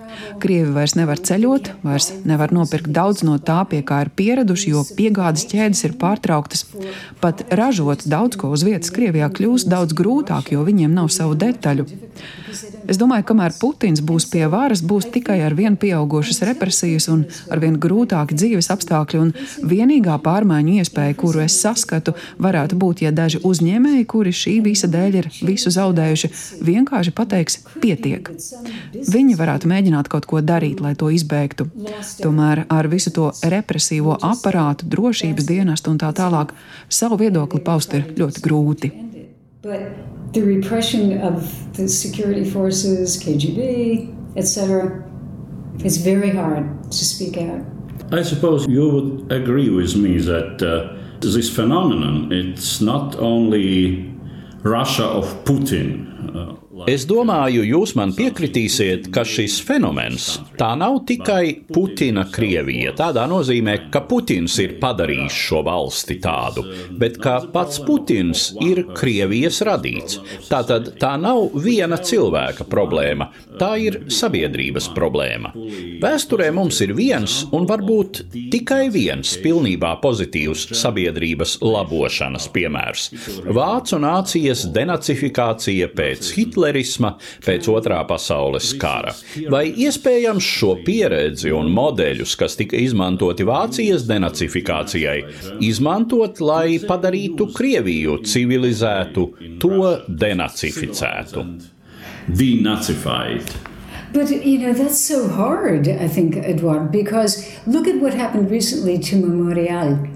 Krievi 0.43 0.71
vairs 0.75 0.95
nevar 0.99 1.21
ceļot, 1.21 1.71
vairs 1.85 2.11
nevar 2.27 2.53
nopirkt 2.55 2.91
daudz 2.95 3.23
no 3.27 3.37
tā, 3.39 3.61
pie 3.69 3.81
kā 3.85 4.03
ir 4.05 4.11
pieraduši, 4.15 4.71
jo 4.73 4.85
piegādes 4.97 5.47
ķēdes 5.51 5.85
ir 5.87 5.97
pārtrauktas. 6.01 6.65
Pat 7.23 7.45
ražot 7.55 8.07
daudz 8.09 8.39
ko 8.39 8.51
uz 8.55 8.65
vietas 8.67 8.93
Krievijā 8.95 9.29
kļūst 9.33 9.71
daudz 9.71 9.97
grūtāk, 9.97 10.53
jo 10.55 10.65
viņiem 10.67 10.93
nav 10.95 11.11
savu 11.13 11.37
detaļu. 11.39 11.87
Es 12.85 12.99
domāju, 13.01 13.25
kamēr 13.31 13.55
Putins 13.57 14.01
būs 14.05 14.27
pie 14.29 14.45
varas, 14.51 14.83
būs 14.85 15.07
tikai 15.13 15.39
ar 15.43 15.55
vien 15.57 15.75
pieaugušas 15.79 16.43
represijas 16.45 17.07
un 17.11 17.23
ar 17.51 17.61
vien 17.63 17.79
grūtāki 17.81 18.37
dzīves 18.37 18.69
apstākļi. 18.73 19.21
Un 19.23 19.31
vienīgā 19.71 20.17
pārmaiņu 20.23 20.77
iespēja, 20.81 21.17
kuru 21.17 21.41
es 21.45 21.57
saskatu, 21.61 22.13
varētu 22.41 22.77
būt, 22.79 23.01
ja 23.05 23.11
daži 23.15 23.41
uzņēmēji, 23.47 24.05
kuri 24.11 24.35
šī 24.35 24.55
visa 24.67 24.89
dēļ 24.91 25.19
ir 25.21 25.29
visu 25.41 25.73
zaudējuši, 25.73 26.31
vienkārši 26.69 27.15
pateiks, 27.17 27.59
pietiek. 27.81 28.29
Viņi 28.93 29.39
varētu 29.39 29.71
mēģināt 29.71 30.04
kaut 30.11 30.27
ko 30.29 30.41
darīt, 30.41 30.81
lai 30.83 30.93
to 30.95 31.09
izbeigtu. 31.13 31.67
Tomēr 32.21 32.65
ar 32.69 32.89
visu 32.91 33.13
to 33.15 33.31
represīvo 33.43 34.17
aparātu, 34.21 34.87
drošības 34.91 35.47
dienestu 35.49 35.93
un 35.93 36.01
tā 36.01 36.11
tālāk 36.15 36.53
savu 36.89 37.19
viedokli 37.21 37.61
paust 37.65 37.93
ir 37.93 38.11
ļoti 38.17 38.45
grūti. 38.45 38.91
But 39.65 39.97
the 40.33 40.43
repression 40.43 41.21
of 41.21 41.49
the 41.73 41.87
security 41.87 42.45
forces, 42.45 43.17
KGB, 43.17 44.13
etc., 44.35 45.03
it's 45.83 45.97
very 45.97 46.29
hard 46.29 46.83
to 46.91 47.05
speak 47.05 47.37
out. 47.37 47.61
I 48.11 48.21
suppose 48.21 48.67
you 48.67 48.89
would 48.89 49.31
agree 49.31 49.69
with 49.69 49.95
me 49.95 50.19
that 50.19 50.61
uh, 50.61 50.95
this 51.19 51.49
phenomenon 51.49 52.31
it's 52.31 52.79
not 52.81 53.15
only 53.15 54.13
Russia 54.61 55.05
of 55.05 55.25
Putin. 55.45 56.35
Uh, 56.35 56.55
Es 56.83 57.05
domāju, 57.07 57.61
jūs 57.63 57.93
man 57.95 58.11
piekritīsiet, 58.11 59.05
ka 59.15 59.21
šis 59.23 59.61
fenomens 59.63 60.25
tā 60.59 60.73
nav 60.75 60.97
tikai 61.07 61.61
Putina 61.71 62.25
Krievija, 62.27 62.91
tādā 62.97 63.23
nozīmē, 63.31 63.77
ka 63.93 64.01
Putins 64.09 64.57
ir 64.59 64.73
padarījis 64.81 65.37
šo 65.45 65.61
valsti 65.63 66.17
tādu, 66.19 66.65
bet 66.99 67.15
ka 67.23 67.37
pats 67.53 67.79
Putins 67.85 68.49
ir 68.59 68.81
Krievijas 68.97 69.61
radīts. 69.63 70.19
Tātad 70.49 70.89
tā 70.99 71.13
nav 71.21 71.55
viena 71.63 71.95
cilvēka 71.95 72.67
problēma, 72.67 73.29
tā 73.55 73.71
ir 73.79 74.01
sabiedrības 74.11 74.89
problēma. 74.97 75.53
Vēsturē 76.03 76.51
mums 76.55 76.81
ir 76.83 76.91
viens 76.97 77.37
un 77.55 77.69
varbūt 77.71 78.25
tikai 78.51 78.89
viens 78.91 79.37
pilnībā 79.39 79.93
pozitīvs 80.03 80.67
sabiedrības 80.75 81.61
labošanas 81.63 82.51
piemērs- 82.51 83.07
Vācu 83.61 84.03
nācijas 84.03 84.67
denacifikācija 84.75 85.93
pēc 85.95 86.35
Hitlera 86.35 86.64
hitlerisma 86.65 87.15
pēc 87.45 87.67
otrā 87.69 88.01
pasaules 88.07 88.73
kara. 88.79 89.13
Vai 89.49 89.69
iespējams 89.71 90.43
šo 90.43 90.75
pieredzi 90.85 91.53
un 91.53 91.71
modeļus, 91.73 92.35
kas 92.39 92.57
tika 92.57 92.77
izmantoti 92.77 93.45
Vācijas 93.45 94.07
denacifikācijai, 94.09 95.19
izmantot, 95.61 96.41
lai 96.41 96.79
padarītu 96.79 97.51
Krieviju 97.55 98.19
civilizētu, 98.25 99.29
to 99.59 99.95
denacificētu? 100.07 101.45
Denazified. 102.27 103.53
But 104.13 104.31
you 104.31 104.57
know 104.59 104.71
that's 104.73 104.99
so 104.99 105.27
hard, 105.27 105.89
I 105.89 106.07
think, 106.07 106.37
Eduard, 106.37 106.89
because 106.91 107.43
look 107.67 107.85
at 107.85 107.99
what 107.99 108.13
happened 108.13 108.49
recently 108.49 108.97
to 108.97 109.17
Memorial. 109.17 110.07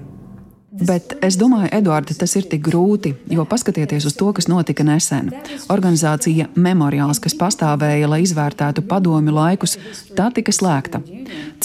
Bet 0.70 1.16
es 1.26 1.34
domāju, 1.34 1.66
Eduards, 1.74 2.14
tas 2.14 2.36
ir 2.38 2.44
tik 2.46 2.60
grūti, 2.62 3.10
jo 3.34 3.42
paskatieties 3.48 4.04
uz 4.06 4.14
to, 4.14 4.28
kas 4.30 4.46
notika 4.46 4.84
nesen. 4.86 5.32
Organizācija 5.72 6.46
Memoriāls, 6.54 7.18
kas 7.18 7.34
pastāvēja, 7.34 8.06
lai 8.06 8.20
izvērtētu 8.22 8.84
padomju 8.86 9.34
laikus, 9.34 9.74
tā 10.14 10.28
tika 10.34 10.54
slēgta. 10.54 11.00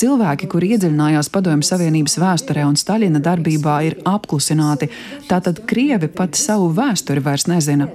Cilvēki, 0.02 0.50
kuri 0.50 0.72
iedziļinājās 0.74 1.30
Padomju 1.30 1.68
Savienības 1.68 2.18
vēsturē 2.18 2.64
un 2.66 2.80
Staļina 2.82 3.22
darbībā, 3.22 3.76
ir 3.86 4.00
apklusināti. 4.10 4.90
Tātad 5.30 5.62
Krievi 5.70 6.10
pat 6.10 6.34
savu 6.40 6.72
vēsturi 6.74 7.22
vairs 7.22 7.46
nezina. 7.52 7.92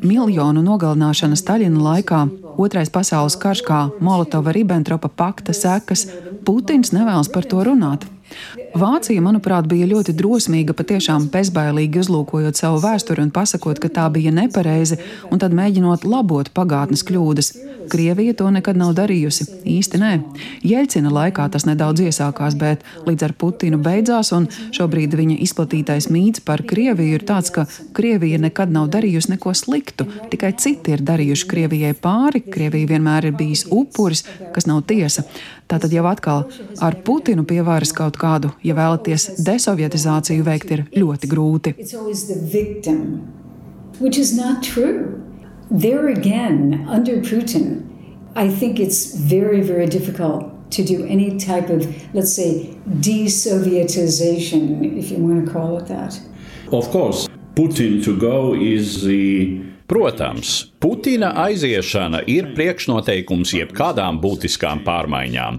Miljonu 0.00 0.64
nogalināšana 0.64 1.36
Staļina 1.36 1.84
laikā, 1.84 2.22
Otrais 2.60 2.88
pasaules 2.92 3.36
karš 3.40 3.60
kā 3.68 3.82
Molotova-Ribbentropa 4.00 5.12
pakta 5.12 5.52
sekas, 5.56 6.06
Putins 6.48 6.94
nevēlas 6.96 7.28
par 7.32 7.44
to 7.44 7.60
runāt. 7.68 8.08
Vācija, 8.78 9.22
manuprāt, 9.24 9.66
bija 9.70 9.88
ļoti 9.90 10.14
drosmīga, 10.18 10.74
patiešām 10.78 11.28
bezbailīgi 11.32 12.02
uzlūkojot 12.04 12.58
savu 12.58 12.80
vēsturi 12.84 13.24
un 13.26 13.32
pasakot, 13.34 13.80
ka 13.82 13.90
tā 13.90 14.06
bija 14.14 14.32
nepareizi, 14.34 15.00
un 15.30 15.42
tad 15.42 15.56
mēģinot 15.56 16.06
labot 16.06 16.52
pagātnes 16.54 17.02
kļūdas. 17.06 17.52
Krievija 17.88 18.34
to 18.36 18.50
nekad 18.50 18.76
nav 18.76 18.92
darījusi. 18.98 19.46
Īsti 19.68 20.00
nē. 20.00 20.10
Jeļcina 20.66 21.12
laikā 21.12 21.46
tas 21.52 21.66
nedaudz 21.68 22.02
iesākās, 22.04 22.56
bet 22.58 22.84
līdz 23.06 23.26
ar 23.26 23.34
Putinu 23.40 23.80
beidzās, 23.82 24.32
un 24.36 24.48
šobrīd 24.76 25.14
viņa 25.18 25.38
izplatītais 25.46 26.10
mīts 26.12 26.44
par 26.44 26.64
Krieviju 26.66 27.18
ir 27.18 27.24
tāds, 27.28 27.52
ka 27.54 27.66
Krievija 27.96 28.40
nekad 28.42 28.72
nav 28.74 28.90
darījusi 28.92 29.34
neko 29.34 29.54
sliktu, 29.56 30.08
tikai 30.32 30.52
citi 30.60 30.96
ir 30.96 31.04
darījuši 31.06 31.48
Krievijai 31.50 31.94
pāri. 31.94 32.44
Krievija 32.50 32.92
vienmēr 32.94 33.30
ir 33.30 33.38
bijis 33.38 33.66
upuris, 33.70 34.24
kas 34.54 34.68
nav 34.70 34.84
tiesa. 34.90 35.24
Tātad 35.70 35.92
jau 35.94 36.04
atkal 36.10 36.48
ar 36.82 36.98
Putinu 37.06 37.46
pie 37.46 37.62
varas 37.66 37.94
kaut 37.96 38.18
kādu, 38.20 38.52
ja 38.66 38.74
vēlaties 38.74 39.42
desovietizāciju 39.46 40.46
veikt, 40.46 40.76
ir 40.76 40.86
ļoti 40.96 41.30
grūti. 41.30 41.76
Which 44.00 44.16
is 44.16 44.32
not 44.32 44.62
true. 44.62 45.29
There 45.70 46.08
again, 46.08 46.84
under 46.88 47.18
Putin, 47.18 47.86
I 48.34 48.48
think 48.48 48.80
it's 48.80 49.14
very, 49.14 49.60
very 49.60 49.86
difficult 49.86 50.68
to 50.72 50.82
do 50.82 51.04
any 51.06 51.38
type 51.38 51.70
of, 51.70 51.86
let's 52.12 52.32
say, 52.32 52.76
de 52.98 53.26
Sovietization, 53.26 54.98
if 54.98 55.12
you 55.12 55.18
want 55.18 55.46
to 55.46 55.52
call 55.52 55.78
it 55.78 55.86
that. 55.86 56.20
Of 56.72 56.90
course, 56.90 57.28
Putin 57.54 58.02
to 58.02 58.18
go 58.18 58.52
is 58.52 59.04
the 59.04 59.62
Protams, 59.90 60.68
Putina 60.78 61.32
aiziešana 61.42 62.20
ir 62.30 62.52
priekšnoteikums 62.54 63.50
jebkādām 63.56 64.20
būtiskām 64.22 64.84
pārmaiņām, 64.86 65.56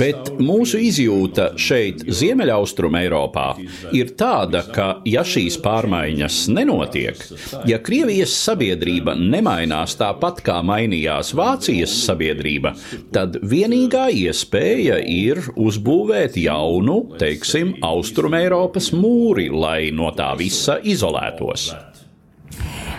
bet 0.00 0.30
mūsu 0.40 0.80
izjūta 0.80 1.50
šeit, 1.60 2.00
Ziemeļaustrum 2.08 2.96
Eiropā, 2.96 3.44
ir 3.92 4.14
tāda, 4.16 4.62
ka, 4.72 4.86
ja 5.04 5.20
šīs 5.28 5.58
pārmaiņas 5.60 6.38
nenotiek, 6.56 7.20
ja 7.68 7.76
Krievijas 7.84 8.32
sabiedrība 8.46 9.12
nemainās 9.20 9.98
tāpat 10.00 10.40
kā 10.46 10.56
mainījās 10.64 11.34
Vācijas 11.36 11.98
sabiedrība, 12.06 12.72
tad 13.12 13.36
vienīgā 13.44 14.06
iespēja 14.22 15.02
ir 15.04 15.42
uzbūvēt 15.52 16.40
jaunu, 16.40 17.02
teiksim, 17.20 17.76
Austrum 17.84 18.40
Eiropas 18.40 18.88
mūri, 18.96 19.50
lai 19.52 19.92
no 19.92 20.08
tā 20.16 20.32
visa 20.40 20.80
izolētos. 20.80 21.68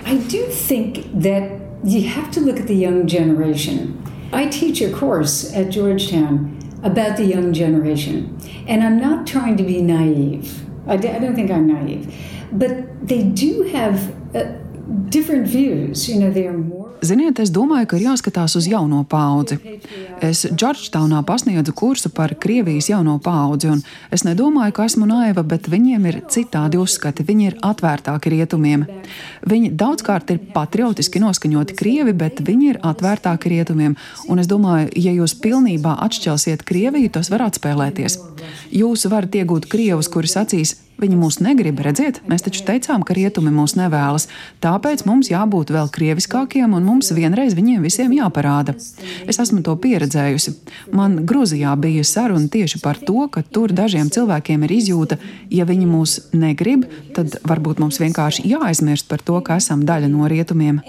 I 0.07 0.15
do 0.15 0.47
think 0.47 1.03
that 1.21 1.59
you 1.83 2.07
have 2.07 2.31
to 2.31 2.39
look 2.39 2.61
at 2.61 2.67
the 2.67 2.75
young 2.75 3.07
generation. 3.07 4.01
I 4.31 4.47
teach 4.47 4.79
a 4.79 4.89
course 4.89 5.53
at 5.53 5.69
Georgetown 5.69 6.57
about 6.81 7.17
the 7.17 7.25
young 7.25 7.51
generation, 7.51 8.39
and 8.69 8.85
I'm 8.85 9.01
not 9.01 9.27
trying 9.27 9.57
to 9.57 9.63
be 9.63 9.81
naive. 9.81 10.65
I, 10.87 10.95
don't 10.95 11.35
think 11.35 11.51
I'm 11.51 11.67
naive, 11.67 12.15
but 12.53 13.05
they 13.05 13.23
do 13.23 13.63
have 13.63 14.15
uh, 14.33 14.43
different 15.09 15.45
views. 15.45 16.07
You 16.07 16.21
know, 16.21 16.31
they 16.31 16.47
are 16.47 16.57
more. 16.57 16.86
Ziniet, 17.01 17.37
es 17.39 17.51
domāju, 17.53 17.87
ka 17.91 17.97
ir 17.97 18.07
jāskatās 18.07 18.55
uz 18.57 18.67
jauno 18.69 19.03
paudzi. 19.09 19.57
Es 20.23 20.45
Džordžtaunā 20.49 21.19
pasniedzu 21.27 21.73
kursu 21.77 22.09
par 22.09 22.33
Krievijas 22.41 22.89
jauno 22.89 23.17
paudzi, 23.23 23.69
un 23.69 23.83
es 24.13 24.23
nedomāju, 24.25 24.73
ka 24.73 24.87
esmu 24.89 25.05
naiva, 25.09 25.43
bet 25.45 25.69
viņiem 25.69 26.07
ir 26.09 26.19
citādi 26.33 26.79
uzskati, 26.81 27.25
viņi 27.27 27.47
ir 27.51 27.59
atvērtāki 27.65 28.33
rietumiem. 28.33 28.87
Viņi 29.45 29.71
daudzkārt 29.77 30.33
ir 30.33 30.41
patriotiski 30.55 31.21
noskaņoti 31.21 31.77
Krievi, 31.77 32.15
bet 32.17 32.41
viņi 32.47 32.71
ir 32.71 32.81
atvērtāki 32.81 33.53
rietumiem, 33.53 33.93
un 34.27 34.41
es 34.41 34.49
domāju, 34.49 34.89
ja 34.97 35.13
jūs 35.13 35.37
pilnībā 35.43 35.99
atšķelsiet 36.07 36.65
Krieviju, 36.65 37.13
tas 37.19 37.29
var 37.33 37.45
atspēlēties. 37.51 38.19
Jūs 38.73 39.05
varat 39.11 39.37
iegūt 39.37 39.69
Krievus, 39.69 40.09
kuri 40.09 40.31
sacīs, 40.31 40.77
Viņi 40.97 41.17
mūs 41.19 41.37
negrib 41.45 41.77
redzēt, 41.85 42.23
mēs 42.25 42.41
taču 42.45 42.63
teicām, 42.65 43.03
ka 43.05 43.13
rietumi 43.13 43.51
mūs 43.53 43.75
nevēlas. 43.77 44.25
Tāpēc 44.63 45.03
mums 45.05 45.29
jābūt 45.29 45.69
vēl 45.75 45.91
krieviskākiem 45.93 46.73
un 46.73 46.87
mums 46.87 47.11
vienreiz 47.13 47.53
viņiem 47.57 47.85
visiem 47.85 48.15
jāparāda. 48.17 48.73
Es 49.29 49.37
esmu 49.37 49.61
to 49.65 49.75
pieredzējusi. 49.83 50.55
Man 50.97 51.19
Grūzijā 51.29 51.75
bija 51.77 52.05
saruna 52.07 52.49
tieši 52.49 52.81
par 52.81 52.97
to, 52.97 53.27
ka 53.29 53.45
tur 53.45 53.75
dažiem 53.77 54.09
cilvēkiem 54.09 54.65
ir 54.65 54.73
izjūta, 54.79 55.19
ja 55.53 55.67
viņi 55.69 55.85
mūs 55.91 56.17
negrib, 56.33 56.87
tad 57.13 57.37
varbūt 57.45 57.83
mums 57.83 58.01
vienkārši 58.01 58.47
jāaizmirst 58.49 59.05
par 59.11 59.21
to, 59.21 59.37
ka 59.45 59.61
esam 59.61 59.85
daļa 59.85 60.09
no 60.09 60.25
rietumiem. 60.25 60.81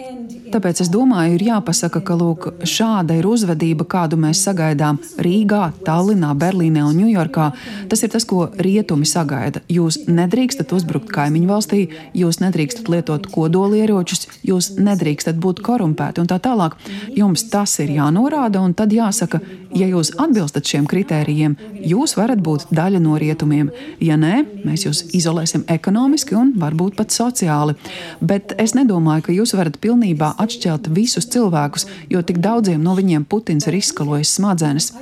Tāpēc 0.49 0.81
es 0.81 0.89
domāju, 0.89 1.37
ir 1.37 1.45
jāpasaka, 1.51 2.01
ka 2.01 2.15
lūk, 2.17 2.47
šāda 2.65 3.19
ir 3.19 3.27
uzvedība, 3.29 3.85
kādu 3.85 4.17
mēs 4.21 4.41
sagaidām 4.47 4.97
Rīgā, 5.21 5.67
Tallinā, 5.85 6.33
Berlīnē 6.39 6.87
un 6.89 6.97
Ņujorkā. 7.03 7.51
Tas 7.91 8.05
ir 8.07 8.13
tas, 8.15 8.25
ko 8.29 8.47
rietumi 8.57 9.05
sagaida. 9.09 9.61
Jūs 9.69 9.98
nedrīkstat 10.07 10.73
uzbrukt 10.77 11.11
kaimiņu 11.13 11.49
valstī, 11.49 11.81
jūs 12.17 12.41
nedrīkstat 12.43 12.89
lietot 12.93 13.27
kodolieročus, 13.33 14.27
jūs 14.47 14.75
nedrīkstat 14.79 15.39
būt 15.43 15.63
korumpēti 15.67 16.23
un 16.23 16.31
tā 16.31 16.39
tālāk. 16.43 16.77
Jums 17.17 17.49
tas 17.53 17.79
ir 17.83 17.93
jānorāda, 17.97 18.63
un 18.63 18.75
tad 18.79 18.95
jāsaka, 18.95 19.41
ja 19.75 19.89
jūs 19.91 20.13
atbilstat 20.21 20.69
šiem 20.69 20.87
kritērijiem, 20.89 21.57
jūs 21.89 22.17
varat 22.19 22.43
būt 22.45 22.69
daļa 22.75 23.03
no 23.03 23.19
rietumiem. 23.21 23.73
Ja 24.05 24.19
nē, 24.21 24.45
mēs 24.65 24.87
jūs 24.87 25.03
izolēsim 25.17 25.67
ekonomiski 25.69 26.37
un 26.39 26.55
varbūt 26.61 26.97
pat 26.99 27.15
sociāli. 27.15 27.77
Bet 28.21 28.55
es 28.61 28.77
nedomāju, 28.79 29.29
ka 29.29 29.37
jūs 29.37 29.57
varat 29.59 29.81
pilnībā 29.83 30.35
atšķelt 30.39 30.91
visus 30.95 31.29
cilvēkus, 31.33 31.89
jo 32.13 32.23
tik 32.23 32.41
daudziem 32.45 32.83
no 32.85 32.97
viņiem 32.99 33.27
Putins 33.29 33.69
ir 33.69 33.79
izskalojis 33.81 34.37
smadzenes. 34.39 34.93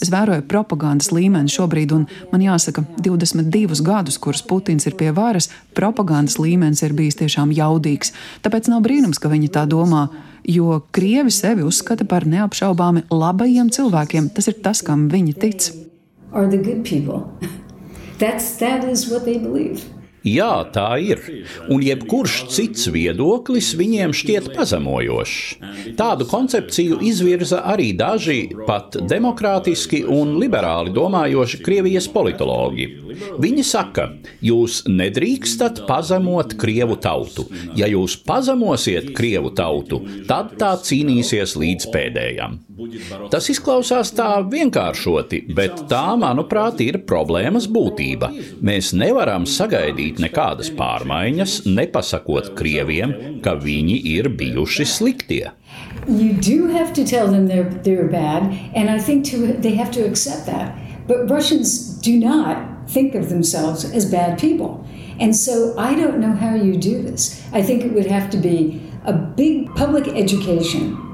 Es 0.00 0.10
vēroju 0.12 0.44
propagandas 0.50 1.10
līmeni 1.14 1.50
šobrīd, 1.50 1.94
un 1.96 2.06
man 2.30 2.44
jāsaka, 2.44 2.84
22 3.02 3.82
gadus, 3.84 4.18
kurus 4.22 4.43
Putins 4.48 4.86
ir 4.88 4.96
pie 4.98 5.10
varas, 5.16 5.50
propagandas 5.76 6.38
līmenis 6.40 6.84
ir 6.84 6.94
bijis 6.96 7.18
tiešām 7.20 7.52
jaudīgs. 7.54 8.14
Tāpēc 8.44 8.70
nav 8.72 8.84
brīnums, 8.86 9.20
ka 9.20 9.32
viņi 9.32 9.50
tā 9.54 9.66
domā. 9.70 10.06
Jo 10.44 10.82
krievi 10.92 11.32
sevi 11.32 11.64
uzskata 11.64 12.04
par 12.04 12.26
neapšaubāmi 12.28 13.06
labajiem 13.08 13.72
cilvēkiem. 13.72 14.28
Tas 14.36 14.50
ir 14.52 14.60
tas, 14.64 14.84
kam 14.84 15.08
viņi 15.08 15.36
tic. 15.40 15.70
That's, 18.18 18.56
that 18.58 18.84
is 18.84 19.10
what 19.10 19.24
they 19.24 19.38
believe. 19.38 19.82
Jā, 20.24 20.64
tā 20.72 20.88
ir. 21.04 21.20
Un 21.68 21.82
jebkurš 21.84 22.36
cits 22.54 22.88
viedoklis 22.88 23.74
viņiem 23.76 24.14
šķiet 24.16 24.50
pazemojošs. 24.56 25.94
Tādu 25.98 26.24
koncepciju 26.30 27.02
izvirza 27.04 27.60
arī 27.68 27.90
daži 27.96 28.38
pat 28.64 28.96
demokrātiski 29.04 30.00
un 30.08 30.38
liberāli 30.40 30.94
domājoši 30.96 31.60
Krievijas 31.64 32.08
politologi. 32.08 32.88
Viņi 33.14 33.64
saka, 33.66 34.08
jūs 34.44 34.82
nedrīkstat 34.88 35.84
pazemot 35.88 36.56
Krievu 36.58 36.96
tautu. 36.96 37.44
Ja 37.76 37.88
jūs 37.90 38.16
pazemosiet 38.24 39.12
Krievu 39.16 39.52
tautu, 39.54 40.00
tad 40.28 40.56
tā 40.60 40.72
cīnīsies 40.80 41.54
līdz 41.60 41.90
pēdējam. 41.94 42.58
Tas 43.30 43.46
izklausās 43.52 44.10
tā 44.16 44.28
vienkāršoti, 44.50 45.44
bet 45.54 45.84
tā, 45.90 46.16
manuprāt, 46.18 46.80
ir 46.82 47.02
problēmas 47.06 47.68
būtība. 47.70 48.32
Mēs 48.66 48.90
nevaram 48.98 49.46
sagaidīt 49.46 50.13
nekādas 50.20 50.70
pārmaiņas, 50.74 51.64
nepasakot 51.66 52.52
Krieviem, 52.58 53.40
ka 53.44 53.56
viņi 53.60 53.98
ir 54.14 54.30
bijuši 54.38 54.86
sliktie. 54.86 55.52
You 56.08 56.32
do 56.34 56.68
have 56.68 56.92
to 56.94 57.04
tell 57.04 57.28
them 57.28 57.46
they're, 57.48 57.70
they're 57.82 58.08
bad, 58.08 58.52
and 58.74 58.90
I 58.90 58.98
think 58.98 59.24
to, 59.26 59.54
they 59.54 59.74
have 59.74 59.90
to 59.92 60.04
accept 60.04 60.46
that. 60.46 60.76
But 61.06 61.30
Russians 61.30 61.98
do 62.00 62.18
not 62.18 62.88
think 62.88 63.14
of 63.14 63.28
themselves 63.28 63.84
as 63.84 64.10
bad 64.10 64.38
people. 64.38 64.86
And 65.20 65.34
so 65.36 65.74
I 65.78 65.94
don't 65.94 66.18
know 66.18 66.32
how 66.32 66.54
you 66.54 66.76
do 66.76 67.02
this. 67.02 67.42
I 67.52 67.62
think 67.62 67.84
it 67.84 67.92
would 67.92 68.06
have 68.06 68.30
to 68.30 68.36
be 68.36 68.82
a 69.04 69.12
big 69.12 69.74
public 69.74 70.08
education 70.08 71.13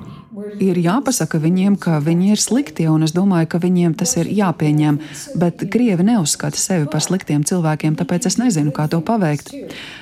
ir 0.58 0.78
jāpasaka 0.80 1.38
viņiem, 1.42 1.76
ka 1.80 1.98
viņi 2.04 2.32
ir 2.34 2.40
slikti, 2.40 2.86
un 2.90 3.04
es 3.06 3.14
domāju, 3.16 3.48
ka 3.52 3.60
viņiem 3.62 3.94
tas 3.98 4.16
ir 4.20 4.30
jāpieņem. 4.34 4.98
Bet 5.40 5.64
krievi 5.72 6.06
neuzskata 6.06 6.58
sevi 6.58 6.88
par 6.90 7.04
sliktiem 7.04 7.44
cilvēkiem, 7.46 7.96
tāpēc 8.00 8.26
es 8.30 8.38
nezinu, 8.40 8.74
kā 8.74 8.88
to 8.90 9.02
paveikt. 9.04 9.52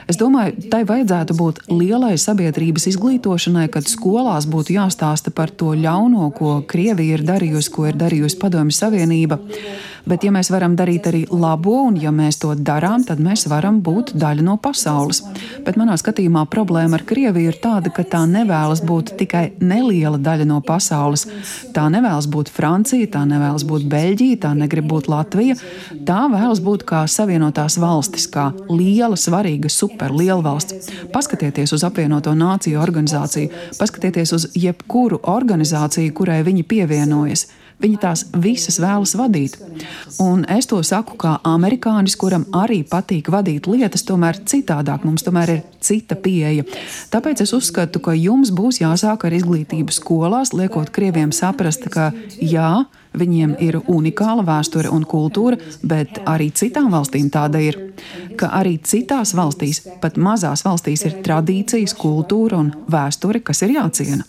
Es 0.08 0.16
domāju, 0.20 0.70
tai 0.72 0.84
vajadzētu 0.88 1.36
būt 1.36 1.60
lielai 1.68 2.14
sabiedrības 2.20 2.88
izglītošanai, 2.92 3.66
kad 3.72 3.90
skolās 3.90 4.48
būtu 4.48 4.78
jāstāsta 4.78 5.34
par 5.34 5.52
to 5.52 5.74
ļauno, 5.76 6.30
ko 6.36 6.60
Krievija 6.68 7.18
ir 7.18 7.26
darījusi, 7.28 7.74
ko 7.74 7.88
ir 7.90 8.00
darījusi 8.00 8.40
Padomju 8.40 8.74
Savienība. 8.78 9.40
Bet, 10.08 10.24
ja 10.24 10.32
mēs 10.32 10.48
varam 10.48 10.72
darīt 10.78 11.04
arī 11.10 11.22
labo, 11.28 11.82
un 11.90 11.98
ja 12.00 12.08
mēs 12.14 12.38
to 12.40 12.54
darām, 12.56 13.02
tad 13.04 13.20
mēs 13.20 13.44
varam 13.50 13.82
būt 13.84 14.14
daļa 14.16 14.44
no 14.46 14.56
pasaules. 14.62 15.20
Bet 15.66 15.76
manā 15.76 15.98
skatījumā 16.00 16.46
problēma 16.48 16.96
ar 16.96 17.04
Krieviju 17.08 17.52
ir 17.52 17.58
tāda, 17.60 17.92
ka 17.92 18.06
tā 18.08 18.22
nevēlas 18.30 18.80
būt 18.88 19.12
tikai 19.20 19.44
neliela 19.60 20.16
daļa 20.16 20.46
no 20.48 20.62
pasaules. 20.64 21.26
Tā 21.76 21.84
nevēlas 21.92 22.28
būt 22.32 22.52
Francija, 22.54 23.10
tā 23.18 23.26
nevēlas 23.28 23.66
būt 23.68 23.84
Beļģija, 23.92 24.40
tā 24.46 24.54
negrib 24.56 24.88
būt 24.88 25.10
Latvija. 25.12 25.58
Tā 26.08 26.22
vēlas 26.32 26.64
būt 26.64 26.86
kā 26.88 27.04
Savienotās 27.04 27.76
valstis, 27.80 28.28
kā 28.32 28.48
liela, 28.72 29.18
svarīga, 29.20 29.68
superliela 29.72 30.40
valsts. 30.44 30.88
Paskatieties 31.12 31.76
uz 31.76 31.84
apvienoto 31.84 32.32
nāciju 32.32 32.80
organizāciju, 32.80 33.52
paskatieties 33.76 34.32
uz 34.32 34.50
jebkuru 34.56 35.20
organizāciju, 35.36 36.16
kurai 36.16 36.40
viņi 36.48 36.64
pievienojas. 36.68 37.48
Viņi 37.78 37.98
tās 38.02 38.24
visas 38.34 38.80
vēlas 38.82 39.14
vadīt. 39.18 39.54
Un 40.22 40.42
es 40.50 40.66
to 40.66 40.80
saku 40.82 41.14
kā 41.20 41.36
amerikānis, 41.46 42.16
kuram 42.18 42.48
arī 42.58 42.80
patīk 42.82 43.30
vadīt 43.30 43.68
lietas, 43.70 44.02
tomēr 44.08 44.40
citādāk 44.50 45.06
mums 45.06 45.22
tomēr 45.26 45.52
ir 45.54 45.60
cita 45.84 46.18
pieeja. 46.18 46.66
Tāpēc 47.12 47.44
es 47.46 47.54
uzskatu, 47.54 48.02
ka 48.02 48.16
jums 48.18 48.50
būs 48.50 48.82
jāsāk 48.82 49.28
ar 49.28 49.38
izglītību 49.38 49.94
skolās, 49.94 50.54
liekot 50.58 50.90
krieviem 50.94 51.30
saprast, 51.34 51.86
ka 51.94 52.10
jā, 52.42 52.72
Viņiem 53.16 53.54
ir 53.64 53.80
unikāla 53.88 54.44
vēsture 54.46 54.90
un 54.92 55.04
kultūra, 55.08 55.56
bet 55.82 56.20
arī 56.28 56.50
citām 56.54 56.90
valstīm 56.92 57.30
tāda 57.32 57.60
ir. 57.64 57.78
Ka 58.38 58.50
arī 58.60 58.76
citās 58.84 59.32
valstīs, 59.34 59.80
pat 60.02 60.18
mazās 60.20 60.62
valstīs, 60.66 61.04
ir 61.08 61.16
tradīcijas, 61.24 61.96
kultūra 61.98 62.60
un 62.60 62.72
vēsture, 62.90 63.40
kas 63.42 63.64
ir 63.66 63.74
jāciena. 63.74 64.26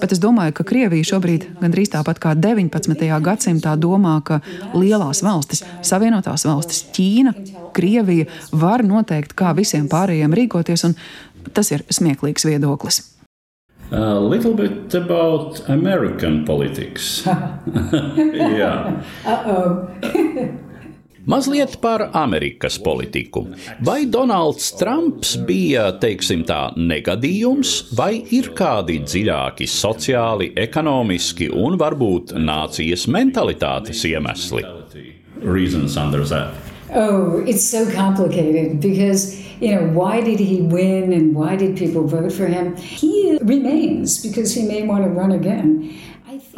Bet 0.00 0.14
es 0.14 0.22
domāju, 0.22 0.54
ka 0.56 0.66
Krievija 0.66 1.10
šobrīd, 1.12 1.46
gandrīz 1.60 1.92
tāpat 1.92 2.22
kā 2.22 2.34
19. 2.38 3.06
gadsimtā, 3.26 3.76
domā, 3.76 4.16
ka 4.24 4.40
lielās 4.72 5.22
valstis, 5.26 5.64
Savienotās 5.86 6.46
valstis, 6.48 6.84
Ķīna, 6.96 7.34
Krievija 7.76 8.30
var 8.52 8.84
noteikt, 8.86 9.36
kā 9.38 9.52
visiem 9.58 9.88
pārējiem 9.90 10.34
rīkoties, 10.36 10.88
un 10.88 10.96
tas 11.54 11.70
ir 11.74 11.84
smieklīgs 11.92 12.48
viedoklis. 12.48 13.02
A 13.92 14.20
little 14.20 14.54
bit 14.54 14.94
about 14.94 15.68
American 15.68 16.44
politics. 16.44 17.22
yeah. 17.26 19.02
Uh-oh. 19.26 19.88
Mazliet 21.24 21.80
par 21.80 22.10
Amerikas 22.12 22.78
politiku. 22.78 23.46
Vai 23.80 24.06
Donalds 24.06 24.72
Trumps 24.72 25.36
bija, 25.36 25.90
teiksim 26.00 26.46
tā, 26.48 26.70
negadījums, 26.76 27.90
vai 27.94 28.22
ir 28.32 28.52
kādi 28.56 29.02
dziļāki 29.04 29.68
sociāli, 29.68 30.52
ekonomiski 30.56 31.50
un 31.52 31.76
varbūt 31.78 32.34
nācijas 32.40 33.04
mentalitātes 33.06 34.06
iemesli? 34.08 34.64
Reasons 35.44 35.96
under 35.96 36.24
that. 36.24 36.69
Oh, 36.94 37.42
it's 37.46 37.64
so 37.64 37.90
complicated 37.90 38.80
because 38.80 39.38
you 39.60 39.74
know, 39.74 39.84
why 39.92 40.20
did 40.20 40.40
he 40.40 40.62
win 40.62 41.12
and 41.12 41.34
why 41.34 41.56
did 41.56 41.76
people 41.76 42.06
vote 42.06 42.32
for 42.32 42.46
him? 42.46 42.76
He 42.76 43.38
remains 43.42 44.18
because 44.18 44.54
he 44.54 44.66
may 44.66 44.82
want 44.82 45.04
to 45.04 45.10
run 45.10 45.32
again. 45.32 45.92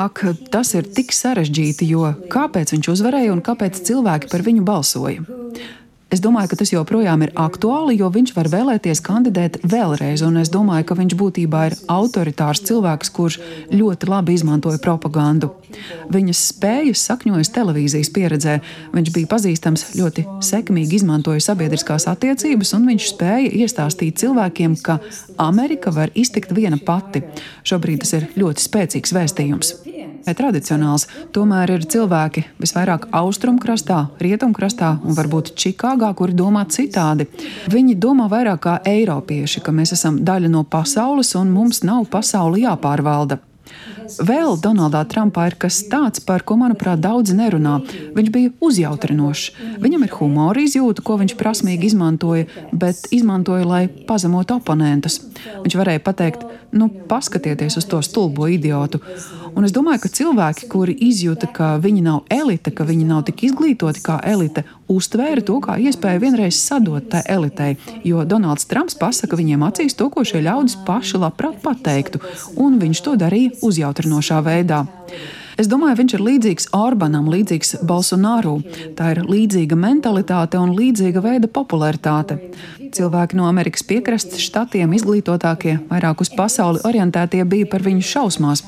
Ak, 0.00 0.22
tas 0.48 0.72
ir 0.72 0.86
tik 0.96 1.12
sarežģīti, 1.12 1.84
jo 1.92 2.14
kāpēc 2.32 2.72
viņš 2.72 2.88
uzvarēja 2.94 3.32
un 3.34 3.42
kāpēc 3.44 3.82
cilvēki 3.84 4.30
par 4.32 4.44
viņu 4.46 4.64
balsoja? 4.64 5.20
Es 6.12 6.20
domāju, 6.20 6.50
ka 6.52 6.58
tas 6.60 6.72
joprojām 6.74 7.22
ir 7.24 7.30
aktuāli, 7.40 7.94
jo 7.96 8.10
viņš 8.12 8.34
var 8.36 8.50
vēlēties 8.52 9.00
kandidēt 9.04 9.54
vēlreiz. 9.64 10.20
Un 10.26 10.36
es 10.42 10.50
domāju, 10.52 10.84
ka 10.90 10.96
viņš 10.98 11.14
būtībā 11.16 11.62
ir 11.70 11.76
autoritārs 11.88 12.60
cilvēks, 12.68 13.12
kurš 13.16 13.38
ļoti 13.72 14.10
labi 14.10 14.36
izmantoja 14.36 14.80
propagandu. 14.84 15.54
Viņas 16.12 16.42
spējas 16.50 17.06
sakņojas 17.08 17.52
televīzijas 17.54 18.12
pieredzē. 18.12 18.58
Viņš 18.92 19.12
bija 19.14 19.30
pazīstams 19.30 19.86
ļoti 19.96 20.26
sekmīgi, 20.44 21.00
izmantoja 21.00 21.40
sabiedriskās 21.48 22.04
attiecības, 22.12 22.74
un 22.76 22.90
viņš 22.92 23.08
spēja 23.14 23.54
iestāstīt 23.64 24.20
cilvēkiem, 24.20 24.76
ka 24.84 24.98
Amerika 25.40 25.94
var 25.96 26.12
iztikt 26.12 26.52
viena 26.52 26.76
pati. 26.76 27.24
Šobrīd 27.64 28.04
tas 28.04 28.12
ir 28.18 28.28
ļoti 28.36 28.68
spēcīgs 28.68 29.16
vēstījums 29.16 29.74
tradicionāls. 30.26 31.08
Tomēr 31.34 31.74
ir 31.74 31.86
cilvēki 31.90 32.44
visvairāk 32.62 33.08
austrumkrastā, 33.18 34.06
rietumkrastā 34.22 34.94
un 35.02 35.18
varbūt 35.18 35.54
Čikāgā, 35.58 36.12
kuri 36.18 36.36
domā 36.38 36.64
citādi. 36.70 37.28
Viņi 37.72 37.98
domā 37.98 38.28
vairāk 38.32 38.62
kā 38.62 38.80
eiropieši, 38.86 39.62
ka 39.64 39.74
mēs 39.74 39.96
esam 39.98 40.22
daļa 40.24 40.52
no 40.52 40.64
pasaules 40.64 41.34
un 41.38 41.50
mums 41.54 41.82
nav 41.86 42.06
pasauli 42.12 42.62
jāpārvalda. 42.66 43.42
Vēl 44.20 44.58
Donaldā 44.60 45.02
Trumpā 45.08 45.46
ir 45.48 45.56
kas 45.60 45.78
tāds, 45.88 46.20
par 46.26 46.44
ko, 46.44 46.56
manuprāt, 46.60 47.00
daudzi 47.00 47.36
nerunā. 47.38 47.78
Viņš 48.16 48.30
bija 48.34 48.52
uzjautrinošs. 48.60 49.44
Viņam 49.82 50.06
ir 50.06 50.16
humora 50.18 50.62
izjūta, 50.62 51.04
ko 51.06 51.16
viņš 51.22 51.36
prasmīgi 51.40 51.88
izmantoja, 51.88 52.48
bet 52.72 53.08
izmantoja, 53.14 53.68
lai 53.68 53.82
pazemotu 54.08 54.58
oponentus. 54.58 55.20
Viņš 55.64 55.78
varēja 55.78 56.04
pateikt, 56.04 56.44
nu, 56.76 56.90
paskatieties 57.08 57.78
uz 57.80 57.88
to 57.88 58.02
stulbo 58.04 58.50
idiotu. 58.50 59.00
Un 59.52 59.66
es 59.66 59.72
domāju, 59.74 60.00
ka 60.04 60.10
cilvēki, 60.16 60.66
kuri 60.72 60.94
izjūta, 61.08 61.48
ka 61.52 61.74
viņi 61.82 62.04
nav 62.06 62.22
elite, 62.32 62.72
ka 62.72 62.86
viņi 62.88 63.04
nav 63.08 63.24
tik 63.28 63.42
izglītoti 63.48 64.00
kā 64.04 64.16
elite, 64.24 64.64
uztvēra 64.92 65.44
to 65.44 65.58
kā 65.64 65.76
iespēju 65.82 66.22
vienreiz 66.22 66.56
sadot 66.56 67.10
tai 67.12 67.20
elitei. 67.28 67.76
Jo 68.08 68.24
Donalds 68.24 68.64
Trumps 68.70 68.96
pasaka 68.96 69.36
viņiem 69.36 69.66
acīs 69.68 69.98
to, 69.98 70.08
ko 70.08 70.24
šie 70.24 70.40
ļaudis 70.46 70.78
paši 70.86 71.20
labprāt 71.20 71.60
pateiktu, 71.64 72.22
un 72.56 72.80
viņš 72.80 73.04
to 73.04 73.16
darīja 73.20 73.54
uzjautrinošā 73.68 74.40
veidā. 74.46 74.86
Es 75.60 75.68
domāju, 75.68 75.98
viņš 76.00 76.14
ir 76.16 76.24
līdzīgs 76.26 76.68
Orbanam, 76.76 77.28
līdzīgs 77.32 77.82
Bolsonaru. 77.88 78.58
Tā 78.96 79.12
ir 79.12 79.22
līdzīga 79.28 79.76
mentalitāte 79.76 80.60
un 80.60 80.72
līdzīga 80.78 81.22
veida 81.24 81.50
popularitāte. 81.50 82.38
Cilvēki 82.92 83.38
no 83.38 83.46
Amerikas 83.48 83.84
piekrastes 83.88 84.42
štatiem, 84.44 84.90
izglītotākie, 84.96 85.78
vairāk 85.88 86.20
uz 86.24 86.28
pasauli 86.36 86.82
orientētie, 86.84 87.40
bija 87.48 87.68
par 87.72 87.84
viņu 87.84 88.04
šausmās. 88.04 88.60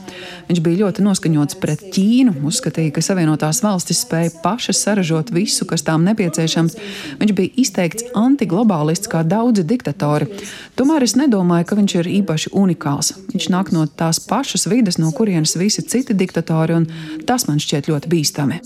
Viņš 0.49 0.61
bija 0.65 0.81
ļoti 0.85 1.05
noskaņots 1.05 1.59
pret 1.61 1.83
Ķīnu, 1.93 2.33
uzskatīja, 2.49 2.95
ka 2.97 3.05
Savienotās 3.05 3.61
valstis 3.65 4.01
spēja 4.07 4.33
pašas 4.45 4.81
saražot 4.81 5.33
visu, 5.35 5.69
kas 5.69 5.85
tām 5.85 6.07
nepieciešams. 6.09 6.79
Viņš 7.21 7.35
bija 7.37 7.53
izteikts 7.61 8.09
antiglobālists 8.17 9.13
kā 9.13 9.21
daudzi 9.29 9.67
diktatori. 9.69 10.31
Tomēr 10.79 11.05
es 11.05 11.17
nedomāju, 11.21 11.69
ka 11.69 11.79
viņš 11.79 11.97
ir 12.01 12.11
īpaši 12.23 12.55
unikāls. 12.57 13.13
Viņš 13.35 13.51
nāk 13.53 13.75
no 13.77 13.85
tās 13.85 14.23
pašas 14.25 14.65
vides, 14.73 14.97
no 15.01 15.13
kurienes 15.13 15.53
visi 15.61 15.85
citi 15.85 16.17
diktatori, 16.17 16.74
un 16.77 16.89
tas 17.27 17.47
man 17.49 17.61
šķiet 17.63 17.91
ļoti 17.91 18.11
bīstami. 18.13 18.61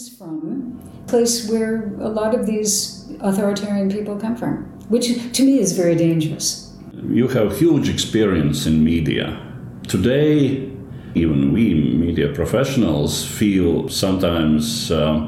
Place 1.09 1.49
where 1.51 1.93
a 2.01 2.09
lot 2.09 2.35
of 2.35 2.47
these 2.47 3.07
authoritarian 3.21 3.91
people 3.91 4.17
come 4.17 4.37
from, 4.37 4.65
which 4.89 5.09
to 5.33 5.45
me 5.45 5.59
is 5.59 5.73
very 5.73 5.97
dangerous. 5.97 6.73
You 7.09 7.29
have 7.29 7.59
huge 7.59 7.89
experience 7.89 8.67
in 8.67 8.83
media. 8.85 9.39
Today, 9.87 10.69
even 11.15 11.53
we 11.53 11.75
media 11.75 12.33
professionals 12.35 13.25
feel 13.25 13.89
sometimes 13.89 14.91
uh, 14.91 15.27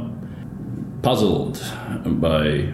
puzzled 1.02 1.62
by 2.04 2.72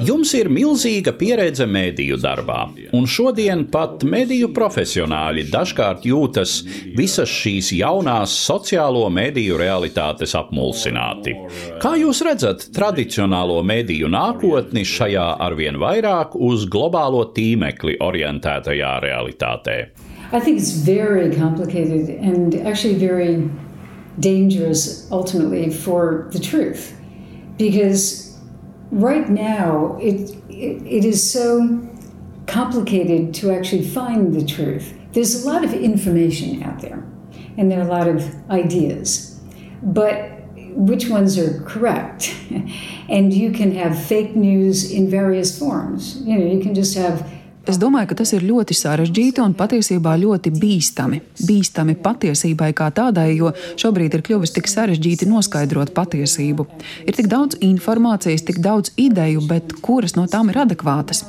Jums 0.00 0.30
ir 0.32 0.48
milzīga 0.48 1.12
pieredze 1.12 1.66
mediju 1.68 2.16
darbā, 2.20 2.62
un 2.96 3.04
šodien 3.10 3.66
pat 3.72 4.00
mediju 4.08 4.48
profesionāļi 4.56 5.42
dažkārt 5.52 6.06
jūtas 6.08 6.54
visas 6.96 7.28
šīs 7.28 7.68
jaunās 7.76 8.32
sociālo 8.46 9.02
mediju 9.12 9.58
realitātes 9.60 10.32
apmulsināti. 10.38 11.34
Kā 11.82 11.92
jūs 12.00 12.22
redzat 12.24 12.64
tradicionālo 12.76 13.58
mediju 13.66 14.08
nākotni 14.08 14.86
šajā 14.88 15.26
arvien 15.44 15.76
vairāk 15.82 16.38
uz 16.48 16.64
globālo 16.70 17.26
tīmekli 17.36 17.98
orientētajā 18.00 18.94
realitātē? 19.04 19.76
I 20.32 20.40
think 20.40 20.58
it's 20.62 20.72
very 20.72 21.28
complicated 21.36 22.08
and 22.22 22.54
actually 22.64 22.94
very 22.94 23.50
dangerous 24.20 25.10
ultimately 25.10 25.68
for 25.68 26.28
the 26.32 26.38
truth 26.38 26.94
because 27.58 28.29
right 28.90 29.28
now 29.28 29.96
it, 30.00 30.30
it, 30.48 30.82
it 30.86 31.04
is 31.04 31.30
so 31.30 31.88
complicated 32.46 33.32
to 33.34 33.52
actually 33.52 33.86
find 33.86 34.34
the 34.34 34.44
truth. 34.44 34.94
There's 35.12 35.44
a 35.44 35.48
lot 35.48 35.64
of 35.64 35.72
information 35.72 36.62
out 36.62 36.80
there, 36.80 37.04
and 37.56 37.70
there 37.70 37.80
are 37.80 37.86
a 37.86 37.90
lot 37.90 38.08
of 38.08 38.24
ideas, 38.50 39.40
but 39.82 40.32
which 40.72 41.08
ones 41.08 41.38
are 41.38 41.60
correct? 41.62 42.34
and 43.08 43.32
you 43.32 43.52
can 43.52 43.72
have 43.74 44.00
fake 44.00 44.34
news 44.36 44.90
in 44.90 45.08
various 45.08 45.56
forms. 45.58 46.20
You 46.22 46.38
know, 46.38 46.46
you 46.46 46.60
can 46.60 46.74
just 46.74 46.96
have 46.96 47.28
Es 47.70 47.76
domāju, 47.78 48.08
ka 48.10 48.16
tas 48.18 48.32
ir 48.34 48.42
ļoti 48.42 48.74
sarežģīti 48.74 49.42
un 49.44 49.52
patiesībā 49.54 50.16
ļoti 50.18 50.50
bīstami. 50.56 51.20
Bīstami 51.46 51.94
patiesībai 52.02 52.72
kā 52.74 52.88
tādai, 52.90 53.28
jo 53.36 53.52
šobrīd 53.78 54.16
ir 54.16 54.24
kļuvis 54.26 54.56
tik 54.56 54.66
sarežģīti 54.66 55.28
noskaidrot 55.30 55.92
patiesību. 55.94 56.66
Ir 57.06 57.14
tik 57.14 57.30
daudz 57.30 57.60
informācijas, 57.62 58.42
tik 58.48 58.58
daudz 58.64 58.90
ideju, 58.98 59.44
bet 59.46 59.76
kuras 59.86 60.16
no 60.18 60.26
tām 60.26 60.50
ir 60.50 60.58
adekvātas? 60.64 61.22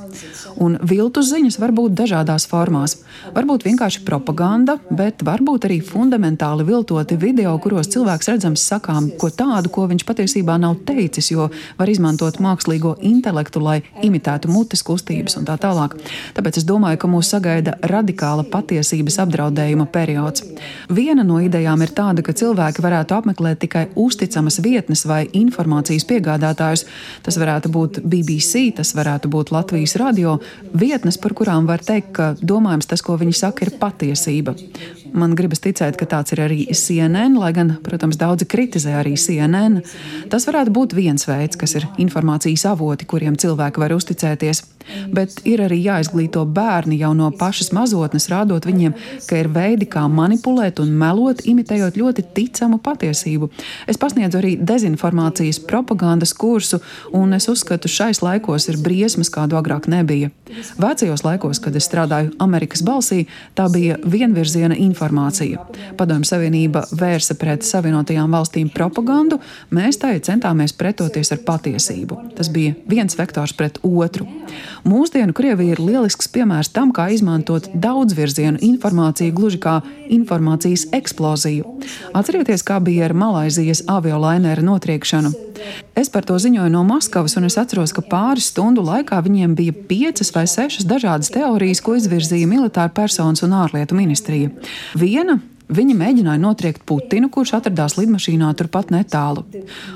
Un 0.61 0.75
viltus 0.85 1.31
ziņas 1.31 1.57
var 1.57 1.71
būt 1.73 1.95
dažādās 1.97 2.45
formās. 2.49 2.99
Varbūt 3.33 3.63
vienkārši 3.65 4.03
propaganda, 4.05 4.75
bet 4.93 5.23
varbūt 5.25 5.65
arī 5.65 5.79
fundamentāli 5.81 6.65
viltoti 6.67 7.17
video, 7.17 7.55
kuros 7.63 7.89
cilvēks 7.89 8.29
redzams 8.29 8.65
sakām 8.69 9.07
ko 9.17 9.31
tādu, 9.33 9.71
ko 9.73 9.87
viņš 9.89 10.05
patiesībā 10.05 10.59
nav 10.61 10.83
teicis, 10.85 11.31
jo 11.33 11.47
var 11.79 11.89
izmantot 11.89 12.37
mākslīgo 12.43 12.93
intelektu, 13.01 13.63
lai 13.63 13.79
imitētu 14.05 14.51
mutes 14.53 14.85
kustības 14.85 15.39
un 15.39 15.47
tā 15.49 15.55
tālāk. 15.61 15.95
Tāpēc 16.37 16.61
es 16.61 16.67
domāju, 16.69 17.01
ka 17.01 17.09
mūs 17.09 17.33
sagaida 17.33 17.77
radikāla 17.81 18.45
patiesības 18.53 19.17
apdraudējuma 19.25 19.89
periods. 19.89 20.45
Viena 20.93 21.25
no 21.25 21.39
idejām 21.41 21.81
ir 21.81 21.95
tāda, 21.97 22.21
ka 22.21 22.37
cilvēki 22.37 22.85
varētu 22.85 23.17
apmeklēt 23.17 23.63
tikai 23.65 23.87
uzticamas 23.97 24.61
vietnes 24.61 25.07
vai 25.09 25.23
informācijas 25.41 26.05
piegādātājus. 26.05 26.85
Tas 27.25 27.41
varētu 27.41 27.73
būt 27.73 28.01
BBC, 28.05 28.67
tas 28.77 28.93
varētu 28.97 29.31
būt 29.31 29.55
Latvijas 29.55 29.97
radio, 29.97 30.37
vietnes, 30.73 31.17
par 31.21 31.35
kurām 31.37 31.67
var 31.69 31.83
teikt, 31.85 32.11
ka 32.17 32.31
domājams 32.41 32.89
tas, 32.91 33.03
ko 33.05 33.17
viņi 33.21 33.35
saka, 33.37 33.67
ir 33.67 33.77
patiesība. 33.81 34.55
Man 35.11 35.33
gribas 35.35 35.59
ticēt, 35.63 35.97
ka 35.99 36.07
tāds 36.07 36.31
ir 36.31 36.39
arī 36.45 36.65
CNN, 36.71 37.35
lai 37.39 37.51
gan, 37.55 37.73
protams, 37.83 38.15
daudzi 38.19 38.47
kritizē 38.47 38.95
arī 39.01 39.17
CNN. 39.19 39.81
Tas 40.31 40.47
varētu 40.47 40.71
būt 40.71 40.95
viens 40.95 41.27
veids, 41.27 41.59
kas 41.59 41.75
ir 41.75 41.87
informācijas 41.99 42.63
avoti, 42.71 43.07
kuriem 43.09 43.35
cilvēki 43.39 43.83
var 43.83 43.95
uzticēties. 43.95 44.63
Bet 45.13 45.43
ir 45.45 45.61
arī 45.61 45.77
jāizglīto 45.83 46.41
bērni 46.49 46.97
jau 46.99 47.11
no 47.17 47.27
pašas 47.37 47.69
mazotnes, 47.75 48.29
rādot 48.31 48.65
viņiem, 48.65 48.95
ka 49.27 49.37
ir 49.37 49.49
veidi, 49.53 49.85
kā 49.85 50.07
manipulēt 50.09 50.81
un 50.81 50.89
melot, 50.97 51.43
imitējot 51.45 51.99
ļoti 52.01 52.25
ticamu 52.35 52.79
patiesību. 52.83 53.51
Es 53.91 53.99
pasniedzu 54.01 54.39
arī 54.39 54.55
dezinformācijas 54.57 55.61
propagandas 55.69 56.33
kursu, 56.33 56.81
un 57.13 57.37
es 57.37 57.47
uzskatu, 57.51 57.91
šais 57.91 58.23
laikos 58.25 58.67
ir 58.71 58.79
briesmas, 58.81 59.29
kādu 59.29 59.59
agrāk 59.59 59.87
nebija. 59.91 60.31
Vecajos 60.81 61.23
laikos, 61.27 61.61
kad 61.63 61.77
es 61.77 61.85
strādāju 61.87 62.33
Amerikas 62.43 62.81
balsī, 62.83 63.27
tā 63.55 63.69
bija 63.71 63.99
vienvirziena 64.01 64.75
informācija 64.75 65.00
informācija. 65.01 65.65
Padomju 65.97 66.25
Savienība 66.25 66.83
vērsa 66.91 67.35
pret 67.39 67.65
Savienotajām 67.65 68.31
valstīm 68.31 68.69
propagandu, 68.69 69.39
mēs 69.71 69.97
tai 69.97 70.19
centāmies 70.21 70.73
pretoties 70.77 71.31
ar 71.31 71.41
patiesību. 71.45 72.35
Tas 72.37 72.49
bija 72.49 72.75
viens 72.87 73.17
vektors 73.17 73.53
pret 73.53 73.79
otru. 73.83 74.27
Mūsdienu 74.85 75.33
Krievija 75.33 75.75
ir 75.75 75.81
lielisks 75.81 76.29
piemērs 76.29 76.71
tam, 76.73 76.91
kā 76.93 77.09
izmantot 77.11 77.69
daudzvirzienu 77.73 78.61
informāciju, 78.61 79.33
gluži 79.33 79.61
kā 79.61 79.79
informācijas 80.09 80.87
eksploziju. 80.93 81.79
Atcerieties, 82.13 82.63
kā 82.63 82.79
bija 82.79 83.07
ar 83.09 83.17
Malaizijas 83.17 83.85
aviolaineru 83.89 84.65
notriekšanu. 84.65 85.33
Es 85.95 86.09
par 86.09 86.25
to 86.25 86.37
ziņoju 86.41 86.71
no 86.73 86.81
Maskavas, 86.87 87.35
un 87.37 87.45
es 87.45 87.57
atceros, 87.59 87.93
ka 87.93 88.01
pāris 88.05 88.47
stundu 88.51 88.83
laikā 88.85 89.19
viņiem 89.21 89.53
bija 89.57 89.75
piecas 89.89 90.31
vai 90.33 90.45
sešas 90.49 90.87
dažādas 90.89 91.31
teorijas, 91.33 91.83
ko 91.83 91.95
izvirzīja 91.99 92.49
militāra 92.49 92.89
personas 92.95 93.43
un 93.45 93.53
ārlietu 93.57 93.97
ministrija. 93.97 94.49
Viena 94.99 95.39
Viņi 95.71 95.93
mēģināja 95.95 96.39
notriekt 96.41 96.81
Putinu, 96.87 97.29
kurš 97.31 97.53
atradās 97.55 97.93
lidmašīnā 97.95 98.49
turpat 98.59 98.89
netālu. 98.91 99.45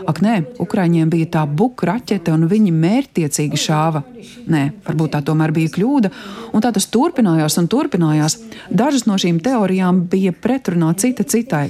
Ak, 0.08 0.22
nē, 0.24 0.38
Ukraiņiem 0.64 1.12
bija 1.12 1.28
tā 1.34 1.44
buka 1.44 1.90
raķete, 1.90 2.32
un 2.32 2.48
viņi 2.48 2.72
mērķtiecīgi 2.72 3.60
šāva. 3.60 4.06
Nē, 4.52 4.64
varbūt 4.88 5.16
tā 5.18 5.22
tomēr 5.28 5.52
bija 5.56 5.74
kļūda, 5.76 6.14
un 6.56 6.64
tā 6.64 6.72
tas 6.76 6.88
turpinājās 6.96 7.60
un 7.60 7.68
turpinājās. 7.72 8.38
Dažas 8.72 9.04
no 9.10 9.20
šīm 9.20 9.42
teorijām 9.44 10.06
bija 10.12 10.32
pretrunā 10.32 10.94
cita 11.02 11.28
citai. 11.28 11.68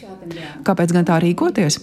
Kāpēc 0.65 0.93
gan 0.93 1.09
tā 1.09 1.17
rīkoties? 1.25 1.81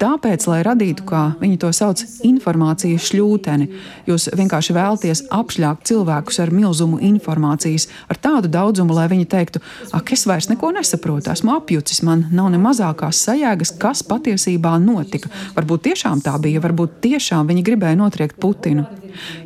Tāpēc, 0.00 0.46
lai 0.48 0.62
radītu, 0.64 1.04
kā 1.04 1.22
viņi 1.42 1.58
to 1.60 1.68
sauc, 1.76 2.00
informācijas 2.24 3.04
šļūteni, 3.10 3.66
jūs 4.08 4.30
vienkārši 4.32 4.72
vēlaties 4.72 5.20
apšļākt 5.36 5.90
cilvēkus 5.90 6.40
ar 6.40 6.52
milzumu 6.56 6.96
informācijas, 7.04 7.84
ar 8.08 8.16
tādu 8.16 8.48
daudzumu, 8.48 8.96
lai 8.96 9.10
viņi 9.12 9.28
teiktu, 9.28 9.60
ak, 9.92 10.14
es 10.16 10.24
vairs 10.24 10.48
neko 10.48 10.70
nesaprotu, 10.72 11.28
esmu 11.34 11.52
apjucis, 11.58 12.00
man 12.08 12.24
nav 12.32 12.48
ne 12.54 12.60
mazākās 12.62 13.20
sajēgas, 13.26 13.74
kas 13.82 14.00
patiesībā 14.08 14.72
notika. 14.80 15.28
Varbūt 15.58 15.90
tiešām 15.90 16.24
tā 16.24 16.38
bija, 16.40 16.64
varbūt 16.64 16.96
tiešām 17.04 17.52
viņi 17.52 17.66
gribēja 17.68 18.00
notriekt 18.00 18.40
Putinu. 18.40 18.86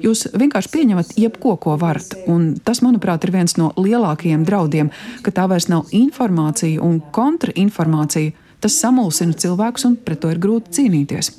Jūs 0.04 0.28
vienkārši 0.38 0.70
pieņemat 0.70 1.16
jebko, 1.18 1.56
ko 1.58 1.74
varat, 1.80 2.14
un 2.30 2.52
tas, 2.62 2.84
manuprāt, 2.84 3.26
ir 3.26 3.34
viens 3.34 3.58
no 3.58 3.72
lielākajiem 3.74 4.46
draudiem, 4.46 4.94
ka 5.26 5.34
tā 5.34 5.48
vairs 5.50 5.66
nav 5.72 5.90
informācija 5.90 6.78
un 6.84 7.00
kontrainformācija 7.10 8.43
tas 8.64 8.81
samulsina 8.81 9.37
cilvēkus 9.37 9.85
un 9.90 9.96
pret 10.00 10.22
to 10.22 10.33
ir 10.33 10.40
grūti 10.40 10.72
cīnīties. 10.79 11.35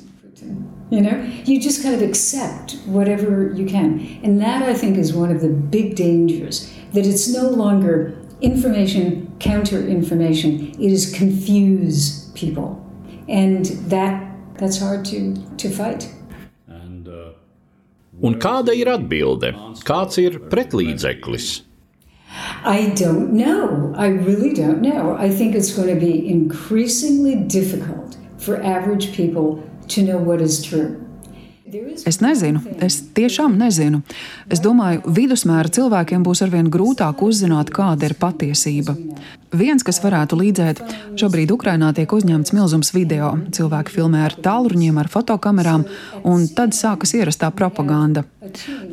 You 0.88 1.00
know, 1.00 1.16
you 1.44 1.60
just 1.60 1.82
kind 1.82 1.96
of 1.96 2.02
accept 2.02 2.76
whatever 2.86 3.52
you 3.56 3.66
can. 3.66 3.98
And 4.22 4.40
that, 4.40 4.62
I 4.62 4.72
think, 4.72 4.96
is 4.96 5.12
one 5.12 5.34
of 5.34 5.40
the 5.40 5.48
big 5.48 5.96
dangers 5.96 6.70
that 6.92 7.04
it's 7.04 7.26
no 7.28 7.48
longer 7.50 8.16
information, 8.40 9.34
counter 9.40 9.84
information, 9.84 10.70
it 10.78 10.92
is 10.92 11.12
confuse 11.12 12.30
people. 12.34 12.80
And 13.28 13.66
that, 13.90 14.22
that's 14.58 14.78
hard 14.78 15.04
to, 15.06 15.34
to 15.56 15.70
fight. 15.70 16.08
Un 18.22 18.38
kāda 18.40 18.72
ir 18.72 18.88
atbilde? 18.88 19.50
Kāds 19.84 20.16
ir 20.22 20.38
pretlīdzeklis? 20.48 21.65
I 22.64 22.92
don't 22.94 23.32
know. 23.32 23.94
I 23.96 24.08
really 24.08 24.52
don't 24.52 24.82
know. 24.82 25.16
I 25.18 25.30
think 25.30 25.54
it's 25.54 25.72
going 25.72 25.88
to 25.88 26.00
be 26.00 26.28
increasingly 26.28 27.36
difficult 27.36 28.16
for 28.38 28.62
average 28.62 29.12
people 29.16 29.62
to 29.88 30.02
know 30.02 30.18
what 30.18 30.40
is 30.40 30.62
true. 30.62 31.02
Es 32.06 32.20
nezinu, 32.22 32.60
es 32.78 33.00
tiešām 33.14 33.56
nezinu. 33.58 33.98
Es 34.46 34.60
domāju, 34.62 35.00
vidusmēra 35.10 35.66
cilvēkiem 35.74 36.22
būs 36.22 36.44
arvien 36.46 36.68
grūtāk 36.70 37.24
uzzināt, 37.26 37.72
kāda 37.74 38.06
ir 38.06 38.14
patiesība. 38.20 38.94
Viens, 39.54 39.84
kas 39.86 40.00
varētu 40.02 40.38
līdzēt, 40.40 40.80
šobrīd 41.20 41.52
Ukrainā 41.54 41.92
tiek 41.94 42.10
uzņemts 42.10 42.50
milzums 42.56 42.90
video. 42.94 43.36
Cilvēki 43.54 43.94
filmē 43.94 44.24
ar 44.26 44.34
tālruņiem, 44.42 44.96
ar 44.98 45.10
fotokamerām, 45.12 45.84
un 46.26 46.48
tad 46.50 46.74
sākas 46.74 47.14
ierastā 47.14 47.52
propaganda. 47.54 48.24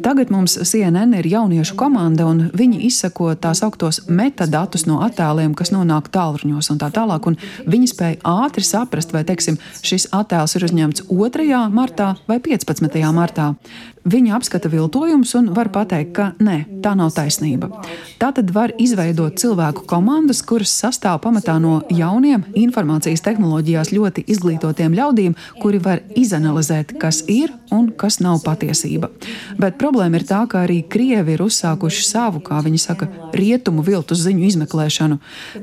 Tagad 0.06 0.30
mums 0.34 0.56
CNN 0.70 1.16
ir 1.18 1.30
jauniešu 1.32 1.78
komanda, 1.80 2.28
un 2.30 2.52
viņi 2.54 2.84
izsako 2.88 3.32
tās 3.34 3.64
augtos 3.66 4.04
metadatus 4.08 4.86
no 4.90 5.00
attēliem, 5.06 5.56
kas 5.58 5.74
nonāk 5.74 6.12
tālruņos 6.14 6.70
un 6.74 6.82
tā 6.82 6.92
tālāk. 6.94 7.28
Un 7.30 7.38
viņi 7.66 7.90
spēja 7.90 8.22
ātri 8.46 8.66
saprast, 8.66 9.14
vai 9.14 9.24
teiksim, 9.26 9.58
šis 9.82 10.12
attēls 10.14 10.58
ir 10.58 10.68
uzņemts 10.70 11.08
2. 11.10 11.64
martā 11.74 12.14
vai 12.30 12.40
15. 12.44 13.02
martā. 13.14 13.54
Viņi 14.04 14.34
apskata 14.36 14.68
viltojumus 14.68 15.32
un 15.40 15.46
var 15.56 15.70
pateikt, 15.72 16.12
ka 16.18 16.26
nē, 16.44 16.58
tā 16.84 16.92
nav 17.00 17.14
taisnība. 17.16 17.70
Tā 18.20 18.34
tad 18.36 18.50
var 18.52 18.74
izveidot 18.82 19.38
cilvēku 19.40 19.86
komandas, 19.88 20.42
kuras 20.44 20.74
sastāv 20.76 21.22
pamatā 21.24 21.56
no 21.64 21.78
jauniem, 21.88 22.44
informācijas 22.60 23.24
tehnoloģijās 23.24 23.94
ļoti 23.96 24.26
izglītotiem 24.34 24.98
ļaudīm, 24.98 25.38
kuri 25.62 25.80
var 25.84 26.04
izanalizēt, 26.20 26.98
kas 27.00 27.22
ir 27.32 27.54
un 27.72 27.94
kas 27.96 28.20
nav 28.20 28.42
patiesība. 28.44 29.08
Bet 29.60 29.80
problēma 29.80 30.20
ir 30.20 30.28
tā, 30.28 30.42
ka 30.52 30.66
arī 30.68 30.82
Krievi 30.84 31.38
ir 31.38 31.46
uzsākuši 31.48 32.04
savu, 32.04 32.44
kā 32.44 32.60
viņi 32.66 32.84
saka, 32.84 33.08
rietumu 33.34 33.86
viltus 33.88 34.26
ziņu 34.26 34.50
izmeklēšanu. 34.50 35.20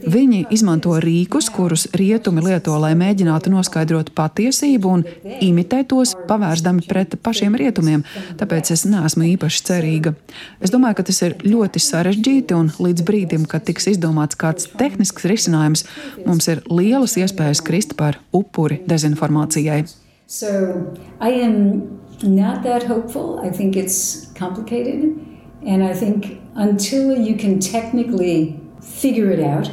Viņi 0.09 0.47
izmanto 0.57 0.97
rīkus, 0.97 1.51
kurus 1.53 1.87
rietumi 1.93 2.47
lieto, 2.49 2.73
lai 2.81 2.95
mēģinātu 2.97 3.53
noskaidrot 3.53 4.15
patiesību 4.17 4.97
un 4.97 5.05
imitēt 5.45 5.91
tos, 5.93 6.17
pavērsdami 6.31 6.87
pret 6.89 7.17
pašiem 7.23 7.57
rietumiem, 7.59 8.05
tāpēc 8.41 8.73
es 8.75 8.87
neesmu 8.89 9.27
īpaši 9.35 9.65
cerīga. 9.69 10.15
Es 10.63 10.73
domāju, 10.73 11.01
ka 11.01 11.09
tas 11.11 11.21
ir 11.27 11.37
ļoti 11.45 11.83
sarežģīti, 11.83 12.57
un 12.57 12.71
līdz 12.79 13.07
brīdim, 13.07 13.47
kad 13.51 13.67
tiks 13.69 13.91
izdomāts 13.93 14.39
kāds 14.41 14.71
tehnisks 14.81 15.27
risinājums, 15.29 15.87
mums 16.27 16.49
ir 16.53 16.63
lielas 16.71 17.19
iespējas 17.21 17.65
krist 17.67 17.97
par 17.99 18.21
upuri 18.33 18.81
dezinformācijai. 18.91 19.85
So 20.31 20.95
I 21.21 21.31
am 21.43 21.99
not 22.23 22.63
that 22.63 22.85
hopeful. 22.85 23.41
I 23.43 23.51
think 23.51 23.77
it's 23.77 24.31
complicated. 24.39 25.19
And 25.67 25.83
I 25.83 25.93
think 25.93 26.41
until 26.55 27.17
you 27.17 27.35
can 27.37 27.59
technically 27.59 28.59
figure 28.81 29.31
it 29.31 29.41
out, 29.41 29.71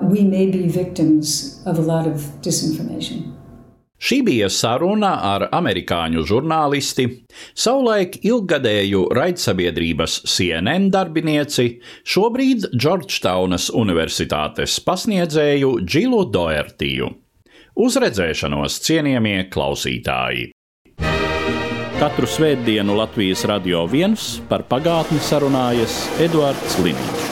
we 0.00 0.24
may 0.24 0.46
be 0.46 0.66
victims 0.66 1.62
of 1.66 1.78
a 1.78 1.82
lot 1.82 2.06
of 2.06 2.32
disinformation. 2.42 3.37
Šī 3.98 4.20
bija 4.22 4.46
saruna 4.46 5.10
ar 5.26 5.48
amerikāņu 5.58 6.22
žurnālisti, 6.28 7.08
savulaik 7.58 8.20
ilggadēju 8.22 9.08
raidsabiedrības 9.18 10.20
CNN 10.30 10.92
darbinieci, 10.94 11.80
šobrīd 12.06 12.68
Džordžtaunas 12.76 13.72
Universitātes 13.74 14.78
pasniedzēju 14.86 15.72
Džilu 15.82 16.22
Doertiju. 16.30 17.10
Uz 17.78 17.98
redzēšanos, 17.98 18.78
cienījamie 18.86 19.40
klausītāji! 19.50 20.52
Katru 21.98 22.30
svētdienu 22.30 22.94
Latvijas 22.94 23.42
radio 23.50 23.82
viens 23.90 24.36
par 24.50 24.62
pagātni 24.70 25.18
sarunājas 25.18 26.04
Eduards 26.22 26.78
Liniņš. 26.84 27.27